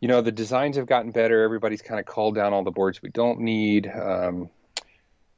[0.00, 1.42] you know the designs have gotten better.
[1.42, 3.86] Everybody's kind of called down all the boards we don't need.
[3.88, 4.50] Um,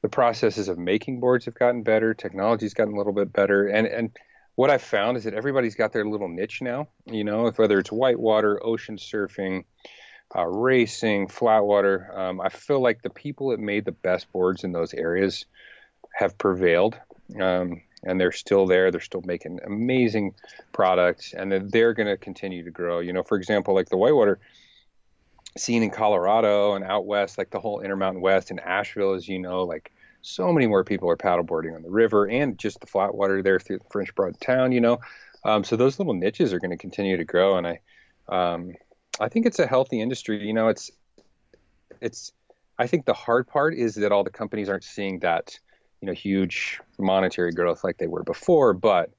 [0.00, 2.14] the processes of making boards have gotten better.
[2.14, 4.10] Technology's gotten a little bit better, and and
[4.54, 6.88] what I've found is that everybody's got their little niche now.
[7.06, 9.64] You know, if, whether it's whitewater, ocean surfing,
[10.36, 12.16] uh, racing, flatwater.
[12.16, 15.46] Um, I feel like the people that made the best boards in those areas
[16.14, 16.98] have prevailed.
[17.40, 18.90] Um, and they're still there.
[18.90, 20.34] They're still making amazing
[20.72, 23.00] products, and they're going to continue to grow.
[23.00, 24.38] You know, for example, like the whitewater
[25.56, 29.38] scene in Colorado and out west, like the whole Intermountain West and Asheville, as you
[29.38, 33.14] know, like so many more people are paddleboarding on the river and just the flat
[33.14, 34.72] water there through French Broad Town.
[34.72, 35.00] You know,
[35.44, 37.80] um, so those little niches are going to continue to grow, and I,
[38.28, 38.72] um,
[39.20, 40.46] I think it's a healthy industry.
[40.46, 40.90] You know, it's,
[42.00, 42.32] it's.
[42.76, 45.58] I think the hard part is that all the companies aren't seeing that
[46.00, 49.10] you know huge monetary growth like they were before, but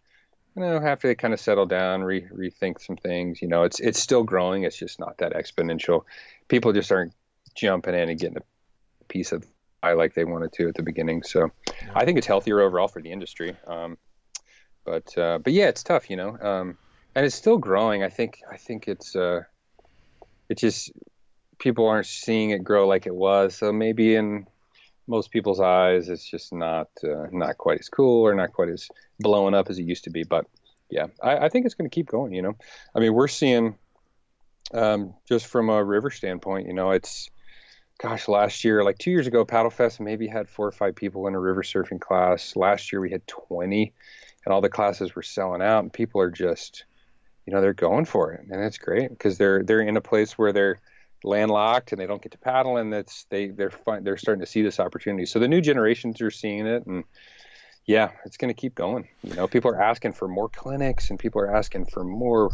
[0.55, 3.41] you know have to kind of settle down, re- rethink some things.
[3.41, 4.63] You know, it's it's still growing.
[4.63, 6.03] It's just not that exponential.
[6.47, 7.13] People just aren't
[7.55, 9.45] jumping in and getting a piece of
[9.81, 11.23] pie like they wanted to at the beginning.
[11.23, 11.91] So yeah.
[11.95, 13.55] I think it's healthier overall for the industry.
[13.65, 13.97] Um,
[14.83, 16.37] but uh, but yeah, it's tough, you know.
[16.39, 16.77] Um,
[17.15, 18.03] and it's still growing.
[18.03, 19.41] I think I think it's uh,
[20.49, 20.91] it just
[21.57, 23.55] people aren't seeing it grow like it was.
[23.55, 24.47] So maybe in
[25.07, 28.89] most people's eyes, it's just not uh, not quite as cool or not quite as
[29.19, 30.23] blowing up as it used to be.
[30.23, 30.45] But
[30.89, 32.33] yeah, I, I think it's going to keep going.
[32.33, 32.55] You know,
[32.95, 33.75] I mean, we're seeing
[34.73, 36.67] um, just from a river standpoint.
[36.67, 37.29] You know, it's
[37.99, 41.35] gosh, last year, like two years ago, Paddlefest maybe had four or five people in
[41.35, 42.55] a river surfing class.
[42.55, 43.93] Last year we had 20,
[44.45, 46.85] and all the classes were selling out, and people are just,
[47.45, 50.37] you know, they're going for it, and it's great because they're they're in a place
[50.37, 50.79] where they're
[51.23, 54.49] landlocked and they don't get to paddle, and that's they they're fun, they're starting to
[54.49, 55.25] see this opportunity.
[55.25, 57.03] So the new generations are seeing it, and
[57.85, 59.07] yeah, it's going to keep going.
[59.23, 62.49] You know, people are asking for more clinics, and people are asking for more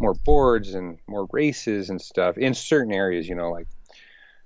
[0.00, 3.28] more boards and more races and stuff in certain areas.
[3.28, 3.66] You know, like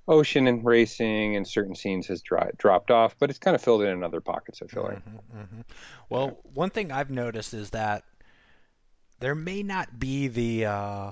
[0.07, 3.83] ocean and racing and certain scenes has dry, dropped off, but it's kind of filled
[3.83, 4.61] in in other pockets.
[4.63, 4.99] I feel like.
[4.99, 5.61] Mm-hmm, mm-hmm.
[6.09, 6.51] Well, yeah.
[6.53, 8.03] one thing I've noticed is that
[9.19, 11.11] there may not be the uh,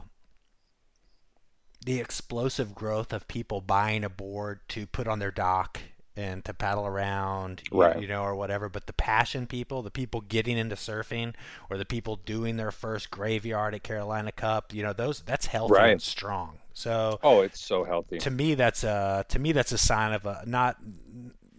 [1.85, 5.79] the explosive growth of people buying a board to put on their dock
[6.17, 8.01] and to paddle around, right.
[8.01, 8.69] you know, or whatever.
[8.69, 11.35] But the passion people, the people getting into surfing,
[11.69, 15.75] or the people doing their first graveyard at Carolina Cup, you know, those that's healthy
[15.75, 15.91] right.
[15.91, 16.57] and strong.
[16.73, 18.17] So oh, it's so healthy.
[18.19, 20.77] To me, that's a to me that's a sign of a not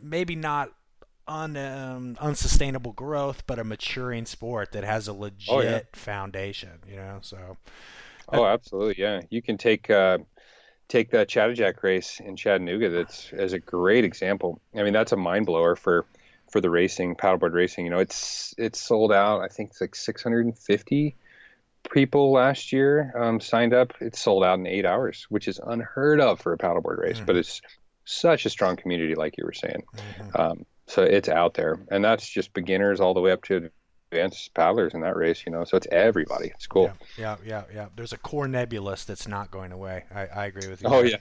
[0.03, 0.72] maybe not
[1.29, 5.81] un, um, unsustainable growth, but a maturing sport that has a legit oh, yeah.
[5.93, 6.81] foundation.
[6.89, 7.57] You know, so.
[8.31, 9.22] Oh, absolutely, yeah.
[9.31, 10.18] You can take uh,
[10.89, 12.91] take the Chattajack race in Chattanooga.
[12.91, 14.61] That's as a great example.
[14.74, 16.05] I mean, that's a mind blower for
[16.51, 17.85] for the racing, paddleboard racing.
[17.85, 19.41] You know, it's it's sold out.
[19.41, 21.16] I think it's like 650
[21.93, 23.95] people last year um, signed up.
[24.01, 27.16] It's sold out in eight hours, which is unheard of for a paddleboard race.
[27.16, 27.26] Mm-hmm.
[27.26, 27.61] But it's
[28.05, 29.85] such a strong community, like you were saying.
[29.97, 30.41] Mm-hmm.
[30.41, 33.70] Um, so it's out there, and that's just beginners all the way up to
[34.11, 35.45] advanced paddlers in that race.
[35.47, 36.49] You know, so it's everybody.
[36.55, 36.93] It's cool.
[37.16, 37.74] Yeah, yeah, yeah.
[37.74, 37.86] yeah.
[37.95, 40.05] There's a core nebulous that's not going away.
[40.14, 40.89] I, I agree with you.
[40.89, 41.18] Oh yeah.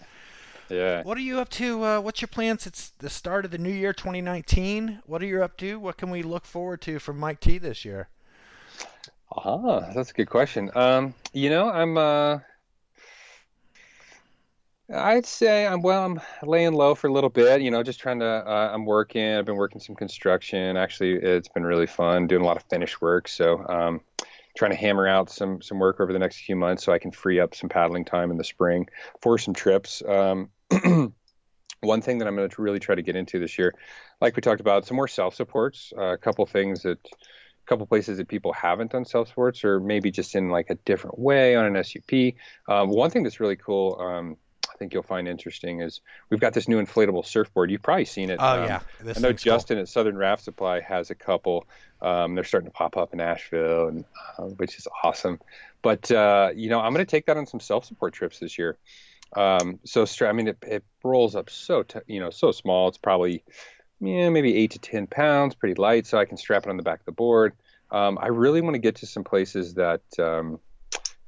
[0.69, 1.03] Yeah.
[1.03, 1.83] What are you up to?
[1.83, 2.67] Uh, what's your plans?
[2.67, 5.01] It's the start of the new year, 2019.
[5.05, 5.79] What are you up to?
[5.79, 8.09] What can we look forward to from Mike T this year?
[9.31, 10.69] Ah, that's a good question.
[10.75, 12.39] Um, you know, I'm uh
[14.93, 16.05] I'd say I'm well.
[16.05, 17.61] I'm laying low for a little bit.
[17.61, 18.25] You know, just trying to.
[18.25, 19.33] Uh, I'm working.
[19.33, 20.77] I've been working some construction.
[20.77, 23.27] Actually, it's been really fun doing a lot of finish work.
[23.27, 24.01] So, um,
[24.55, 27.11] trying to hammer out some some work over the next few months so I can
[27.11, 28.87] free up some paddling time in the spring
[29.21, 30.01] for some trips.
[30.07, 30.49] Um,
[31.81, 33.73] one thing that I'm going to really try to get into this year,
[34.21, 35.91] like we talked about, some more self supports.
[35.97, 39.81] Uh, a couple things that a couple places that people haven't done self supports or
[39.81, 42.35] maybe just in like a different way on an SUP.
[42.69, 44.37] Um, one thing that's really cool, um,
[44.77, 47.71] think you'll find interesting is we've got this new inflatable surfboard.
[47.71, 48.37] You've probably seen it.
[48.39, 49.81] Oh um, yeah, this I know Justin cool.
[49.81, 51.67] at Southern Raft Supply has a couple.
[52.01, 54.05] Um, they're starting to pop up in Asheville, and
[54.37, 55.39] uh, which is awesome.
[55.81, 58.57] But uh, you know, I'm going to take that on some self support trips this
[58.57, 58.77] year.
[59.35, 62.87] Um, so I mean, it, it rolls up so t- you know so small.
[62.87, 63.43] It's probably
[63.99, 66.83] yeah, maybe eight to ten pounds, pretty light, so I can strap it on the
[66.83, 67.53] back of the board.
[67.89, 70.59] Um, I really want to get to some places that, um,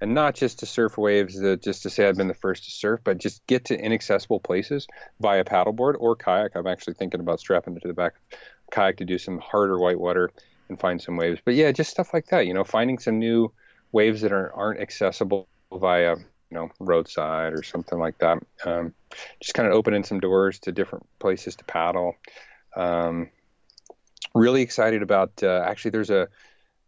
[0.01, 2.71] and not just to surf waves, uh, just to say I've been the first to
[2.71, 4.87] surf, but just get to inaccessible places
[5.19, 6.55] via paddleboard or kayak.
[6.55, 8.37] I'm actually thinking about strapping it to the back of
[8.71, 10.31] kayak to do some harder whitewater
[10.69, 11.41] and find some waves.
[11.43, 12.45] But yeah, just stuff like that.
[12.45, 13.51] You know, finding some new
[13.91, 18.39] waves that are, aren't accessible via you know roadside or something like that.
[18.65, 18.93] Um,
[19.41, 22.15] just kind of opening some doors to different places to paddle.
[22.75, 23.29] Um,
[24.35, 26.27] really excited about uh, actually there's a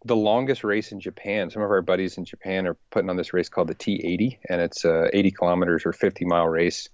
[0.04, 1.50] the longest race in Japan.
[1.50, 4.62] Some of our buddies in Japan are putting on this race called the T80, and
[4.62, 6.90] it's a 80 kilometers or 50 mile race.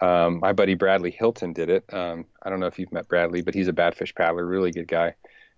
[0.00, 1.84] Um, my buddy Bradley Hilton did it.
[1.92, 4.88] Um, I don't know if you've met Bradley, but he's a Badfish paddler, really good
[4.88, 5.14] guy.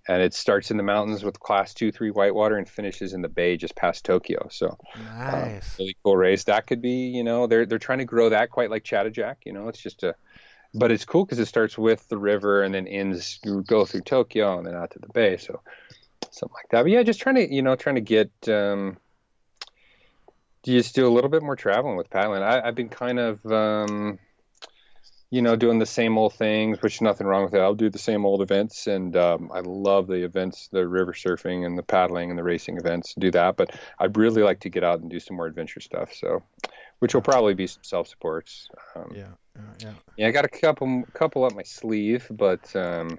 [0.09, 3.29] And it starts in the mountains with class two, three whitewater and finishes in the
[3.29, 4.47] bay just past Tokyo.
[4.51, 5.77] So, um, nice.
[5.79, 6.45] really cool race.
[6.45, 9.37] That could be, you know, they're they're trying to grow that quite like Chattajack.
[9.45, 10.15] You know, it's just a
[10.75, 14.59] but it's cool because it starts with the river and then ends go through Tokyo
[14.59, 15.39] and then out to the bay.
[15.39, 15.61] So
[16.33, 16.83] something like that.
[16.83, 18.99] But yeah, just trying to you know trying to get um,
[20.65, 22.43] just do a little bit more traveling with paddling.
[22.43, 24.19] I, have been kind of um,
[25.31, 27.61] you know doing the same old things, which is nothing wrong with it.
[27.61, 31.67] I'll do the same old events, and um, I love the events, the river surfing
[31.67, 33.15] and the paddling and the racing events.
[33.19, 36.13] Do that, but I'd really like to get out and do some more adventure stuff.
[36.15, 36.43] So,
[36.99, 38.69] which will probably be some self supports.
[38.95, 39.29] Um, yeah
[39.81, 39.93] yeah.
[40.17, 43.19] Yeah, I got a couple couple up my sleeve, but um,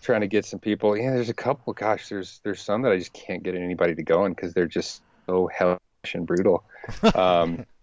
[0.00, 0.96] trying to get some people.
[0.96, 1.72] Yeah, there's a couple.
[1.72, 4.66] Gosh, there's there's some that I just can't get anybody to go in because they're
[4.66, 5.78] just so hellish
[6.14, 6.64] and brutal.
[7.14, 7.64] Um,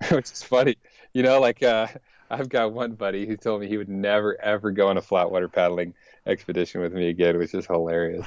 [0.10, 0.76] which is funny,
[1.14, 1.40] you know.
[1.40, 1.86] Like uh,
[2.30, 5.30] I've got one buddy who told me he would never ever go on a flat
[5.30, 5.94] water paddling
[6.26, 8.26] expedition with me again, which is hilarious.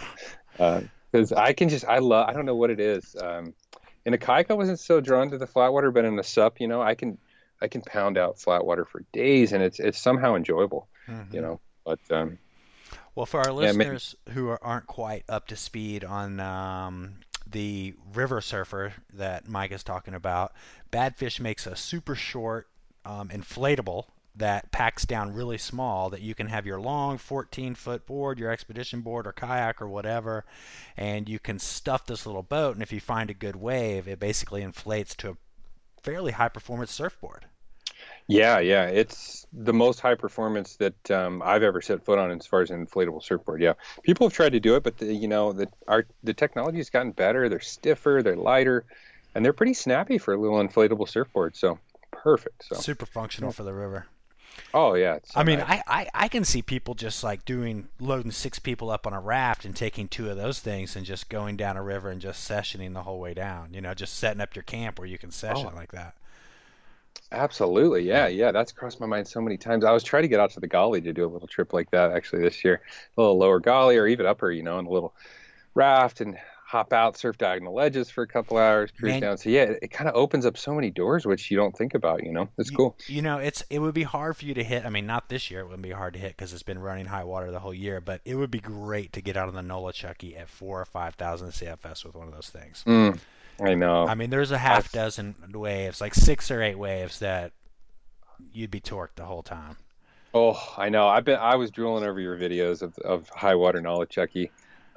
[0.54, 3.16] Because uh, I can just I love I don't know what it is.
[3.22, 3.54] Um,
[4.06, 6.60] in a kayak I wasn't so drawn to the flat water, but in a SUP,
[6.60, 7.18] you know, I can
[7.62, 11.34] I can pound out flat water for days, and it's it's somehow enjoyable, Mhm.
[11.34, 11.60] you know.
[11.86, 12.38] But um,
[13.20, 17.16] Well, for our Yeah, listeners who are, aren't quite up to speed on um,
[17.46, 20.54] the river surfer that Mike is talking about,
[20.90, 22.70] Badfish makes a super short
[23.04, 24.06] um, inflatable
[24.38, 28.52] that packs down really small that you can have your long 14 foot board, your
[28.52, 30.46] expedition board or kayak or whatever,
[30.96, 32.76] and you can stuff this little boat.
[32.76, 35.38] And if you find a good wave, it basically inflates to a
[36.02, 37.48] fairly high performance surfboard.
[38.30, 42.46] Yeah, yeah, it's the most high performance that um, I've ever set foot on as
[42.46, 43.62] far as an inflatable surfboard.
[43.62, 43.74] Yeah,
[44.04, 46.90] people have tried to do it, but the, you know the our the technology has
[46.90, 47.50] gotten better.
[47.50, 48.86] They're stiffer, they're lighter,
[49.36, 51.56] and they're pretty snappy for a little inflatable surfboard.
[51.58, 51.80] So
[52.12, 52.66] perfect.
[52.66, 54.06] So Super functional for the river.
[54.74, 55.82] oh yeah, so I mean, nice.
[55.88, 59.20] I, I, I can see people just like doing loading six people up on a
[59.20, 62.48] raft and taking two of those things and just going down a river and just
[62.50, 63.74] sessioning the whole way down.
[63.74, 65.76] You know, just setting up your camp where you can session Oh.
[65.76, 66.14] like that.
[67.32, 68.52] Absolutely, yeah, yeah.
[68.52, 69.86] That's crossed my mind so many times.
[69.86, 71.92] I was trying to get out to the Gauley to do a little trip like
[71.92, 72.82] that actually this year,
[73.18, 75.14] a little lower Gauley or even upper, you know, in a little
[75.76, 79.38] raft and hop out, surf diagonal ledges for a couple hours, cruise Man- down.
[79.38, 81.94] So yeah, it, it kind of opens up so many doors which you don't think
[81.96, 82.24] about.
[82.24, 82.98] You know, it's You- cool.
[83.08, 84.86] You know, it's it would be hard for you to hit.
[84.86, 85.62] I mean, not this year.
[85.62, 88.02] It wouldn't be hard to hit because it's been running high water the whole year.
[88.02, 91.16] But it would be great to get out on the Nolichucky at four or five
[91.16, 92.84] thousand CFS with one of those things.
[92.86, 93.20] Mm,
[93.62, 94.06] I know.
[94.08, 97.52] I mean, there's a half I've- dozen waves, like six or eight waves that
[98.54, 99.78] you'd be torqued the whole time.
[100.34, 101.08] Oh, I know.
[101.08, 101.40] I've been.
[101.40, 104.50] I was drooling over your videos of of high water Nolichucky.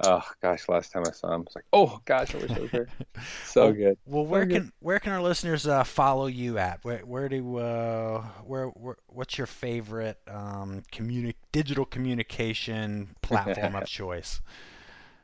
[0.05, 2.59] Oh gosh, last time I saw him, I was like, oh gosh, I wish I
[2.59, 2.87] was there.
[3.45, 3.97] So Well- good.
[4.05, 4.61] Well, where good.
[4.63, 6.79] can where can our listeners uh, follow you at?
[6.83, 13.85] Where where do uh, where, where what's your favorite um, communi- digital communication platform of
[13.87, 14.41] choice?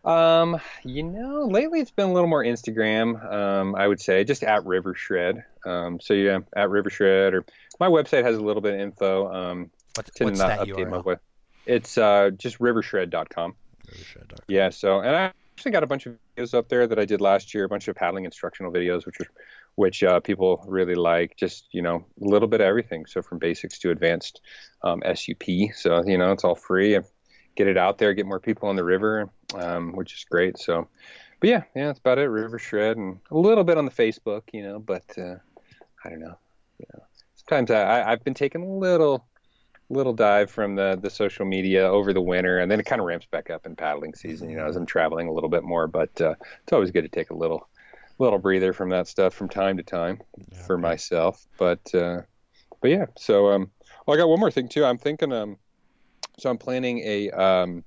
[0.05, 3.31] Um, you know, lately it's been a little more Instagram.
[3.31, 5.43] Um, I would say just at River Shred.
[5.65, 7.45] Um, so yeah, at River Shred, or
[7.79, 9.31] my website has a little bit of info.
[9.31, 11.05] Um, What's, to what's not that update my URL?
[11.05, 11.19] web.
[11.65, 13.55] It's uh just rivershred.com.
[14.47, 17.19] Yeah, so and I actually got a bunch of videos up there that I did
[17.21, 19.27] last year, a bunch of paddling instructional videos, which are
[19.75, 21.35] which uh, people really like.
[21.35, 23.05] Just you know, a little bit of everything.
[23.05, 24.41] So from basics to advanced
[24.83, 25.43] um, SUP.
[25.75, 26.97] So you know, it's all free.
[27.59, 30.57] Get it out there, get more people on the river, um, which is great.
[30.57, 30.87] So,
[31.41, 32.27] but yeah, yeah, that's about it.
[32.27, 35.35] River Shred and a little bit on the Facebook, you know, but uh,
[36.05, 36.37] I don't know.
[36.79, 37.03] You know,
[37.35, 39.25] sometimes I, I've been taking a little
[39.89, 43.07] little dive from the the social media over the winter, and then it kind of
[43.07, 44.49] ramps back up in paddling season.
[44.49, 47.09] You know, as I'm traveling a little bit more, but uh, it's always good to
[47.09, 47.67] take a little
[48.19, 51.45] little breather from that stuff from time to time Yeah, for myself.
[51.57, 52.21] But uh,
[52.81, 53.71] but yeah, so um,
[54.05, 54.85] well, I got one more thing too.
[54.85, 55.57] I'm thinking um,
[56.39, 57.83] so I'm planning a um,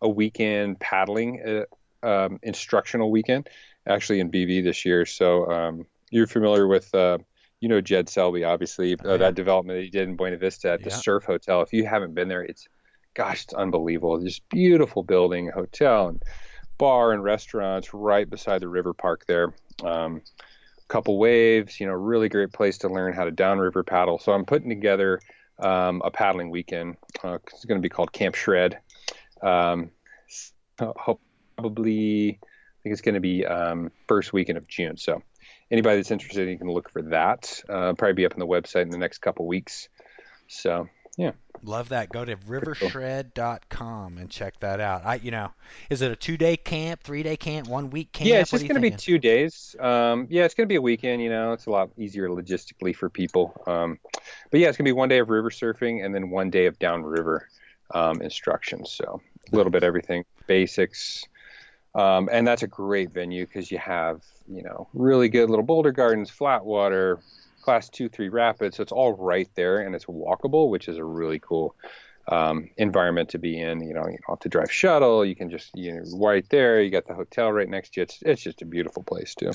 [0.00, 1.64] a weekend paddling
[2.02, 3.48] uh, um, instructional weekend
[3.86, 5.06] actually in BV this year.
[5.06, 6.94] So um, you're familiar with.
[6.94, 7.18] Uh,
[7.60, 9.16] you know Jed Selby, obviously, Oh, uh, yeah.
[9.16, 11.62] that development that he did in Buena Vista at the Surf Hotel.
[11.62, 12.68] If you haven't been there, it's
[13.14, 14.20] gosh, it's unbelievable.
[14.20, 16.22] Just beautiful building, hotel, and
[16.78, 19.54] bar and restaurants right beside the river park there.
[19.82, 20.20] Um,
[20.88, 24.18] couple waves, you know, really great place to learn how to downriver paddle.
[24.18, 25.20] So I'm putting together
[25.58, 26.96] um, a paddling weekend.
[27.22, 28.78] Uh, it's going to be called Camp Shred.
[29.42, 29.90] Um,
[30.76, 34.96] probably, I think it's going to be um, first weekend of June.
[34.96, 35.22] So
[35.70, 37.60] anybody that's interested, you can look for that.
[37.68, 39.88] Uh, probably be up on the website in the next couple weeks.
[40.48, 40.88] So
[41.62, 42.10] Love that.
[42.10, 45.04] Go to rivershred.com and check that out.
[45.04, 45.52] I, you know,
[45.90, 48.28] is it a two day camp, three day camp, one week camp?
[48.28, 49.74] yeah, it's just going to be two days.
[49.80, 51.22] Um, yeah, it's going to be a weekend.
[51.22, 53.60] You know, it's a lot easier logistically for people.
[53.66, 53.98] Um,
[54.50, 56.66] but yeah, it's going to be one day of river surfing and then one day
[56.66, 57.48] of downriver
[57.94, 58.84] um, instruction.
[58.84, 59.20] So
[59.52, 61.26] a little bit everything, basics.
[61.94, 65.92] Um, and that's a great venue because you have, you know, really good little boulder
[65.92, 67.20] gardens, flat water,
[67.66, 68.74] class two, three rapid.
[68.74, 71.74] So it's all right there and it's walkable, which is a really cool
[72.28, 73.80] um, environment to be in.
[73.80, 75.24] You know, you don't have to drive shuttle.
[75.24, 76.80] You can just, you know, right there.
[76.80, 78.02] You got the hotel right next to you.
[78.04, 79.50] It's, it's just a beautiful place too.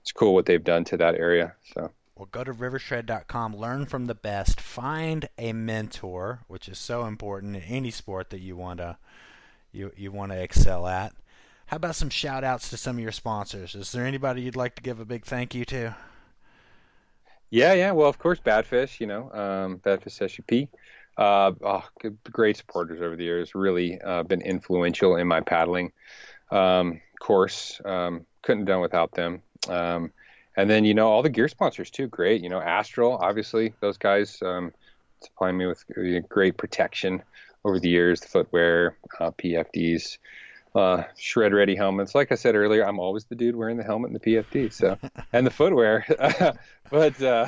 [0.00, 1.54] It's cool what they've done to that area.
[1.74, 7.04] So Well, go to rivershred.com, learn from the best, find a mentor, which is so
[7.04, 8.96] important in any sport that you want to
[9.72, 11.14] you you want to excel at.
[11.66, 13.74] How about some shout outs to some of your sponsors?
[13.74, 15.96] Is there anybody you'd like to give a big thank you to?
[17.50, 17.92] Yeah, yeah.
[17.92, 19.00] Well, of course, Badfish.
[19.00, 20.68] You know, um, Badfish SUP.
[21.16, 21.84] Uh, oh,
[22.30, 23.54] great supporters over the years.
[23.54, 25.92] Really uh, been influential in my paddling
[26.50, 27.80] um, course.
[27.84, 29.42] Um, couldn't have done without them.
[29.68, 30.12] Um,
[30.56, 32.06] and then you know all the gear sponsors too.
[32.08, 32.42] Great.
[32.42, 33.16] You know, Astral.
[33.16, 34.72] Obviously, those guys um,
[35.22, 37.22] supplying me with uh, great protection
[37.64, 38.20] over the years.
[38.20, 40.18] The footwear, uh, PFDs.
[40.76, 42.14] Uh, shred ready helmets.
[42.14, 44.70] Like I said earlier, I'm always the dude wearing the helmet and the PFD.
[44.70, 44.98] So,
[45.32, 46.04] and the footwear.
[46.90, 47.46] but uh,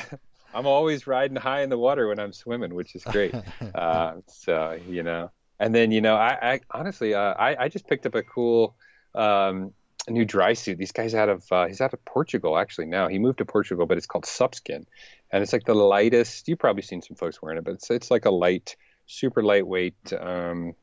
[0.54, 3.34] I'm always riding high in the water when I'm swimming, which is great.
[3.74, 7.86] uh, so you know, and then you know, I, I honestly, uh, I, I just
[7.86, 8.74] picked up a cool
[9.14, 9.74] um,
[10.08, 10.78] new dry suit.
[10.78, 13.08] These guys out of uh, he's out of Portugal actually now.
[13.08, 14.86] He moved to Portugal, but it's called Supskin,
[15.30, 16.48] and it's like the lightest.
[16.48, 18.76] You've probably seen some folks wearing it, but it's it's like a light,
[19.06, 20.74] super lightweight um,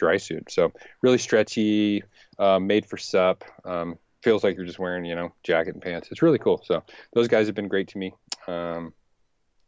[0.00, 0.50] dry suit.
[0.50, 0.72] So
[1.02, 2.02] really stretchy,
[2.38, 3.44] uh, made for SUP.
[3.64, 6.08] Um, feels like you're just wearing you know jacket and pants.
[6.10, 6.60] It's really cool.
[6.64, 6.82] So
[7.12, 8.14] those guys have been great to me.
[8.48, 8.94] Um,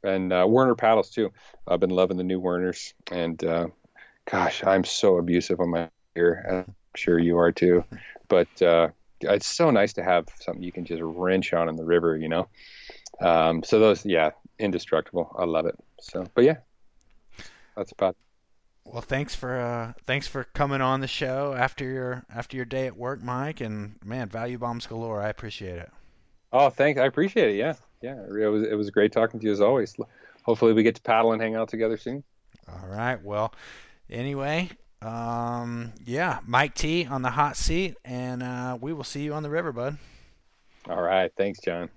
[0.02, 1.30] and uh, Werner paddles too.
[1.68, 3.68] I've been loving the new Werners, and uh,
[4.28, 6.64] gosh, I'm so abusive on my gear.
[6.66, 7.84] I'm sure you are too.
[8.28, 8.88] But uh,
[9.20, 12.28] it's so nice to have something you can just wrench on in the river, you
[12.28, 12.48] know.
[13.20, 15.36] Um, so those, yeah, indestructible.
[15.38, 15.76] I love it.
[16.00, 16.56] So, but yeah,
[17.76, 18.16] that's about.
[18.84, 22.86] Well, thanks for uh, thanks for coming on the show after your after your day
[22.86, 23.60] at work, Mike.
[23.60, 25.22] And man, value bombs galore.
[25.22, 25.90] I appreciate it.
[26.52, 27.00] Oh, thanks.
[27.00, 27.56] I appreciate it.
[27.56, 28.16] Yeah, yeah.
[28.24, 29.96] It was it was great talking to you as always.
[30.42, 32.24] Hopefully, we get to paddle and hang out together soon.
[32.68, 33.22] All right.
[33.22, 33.54] Well,
[34.10, 34.70] anyway,
[35.00, 39.42] um, yeah, Mike T on the hot seat, and uh, we will see you on
[39.42, 39.96] the river, bud.
[40.88, 41.32] All right.
[41.36, 41.88] Thanks, John.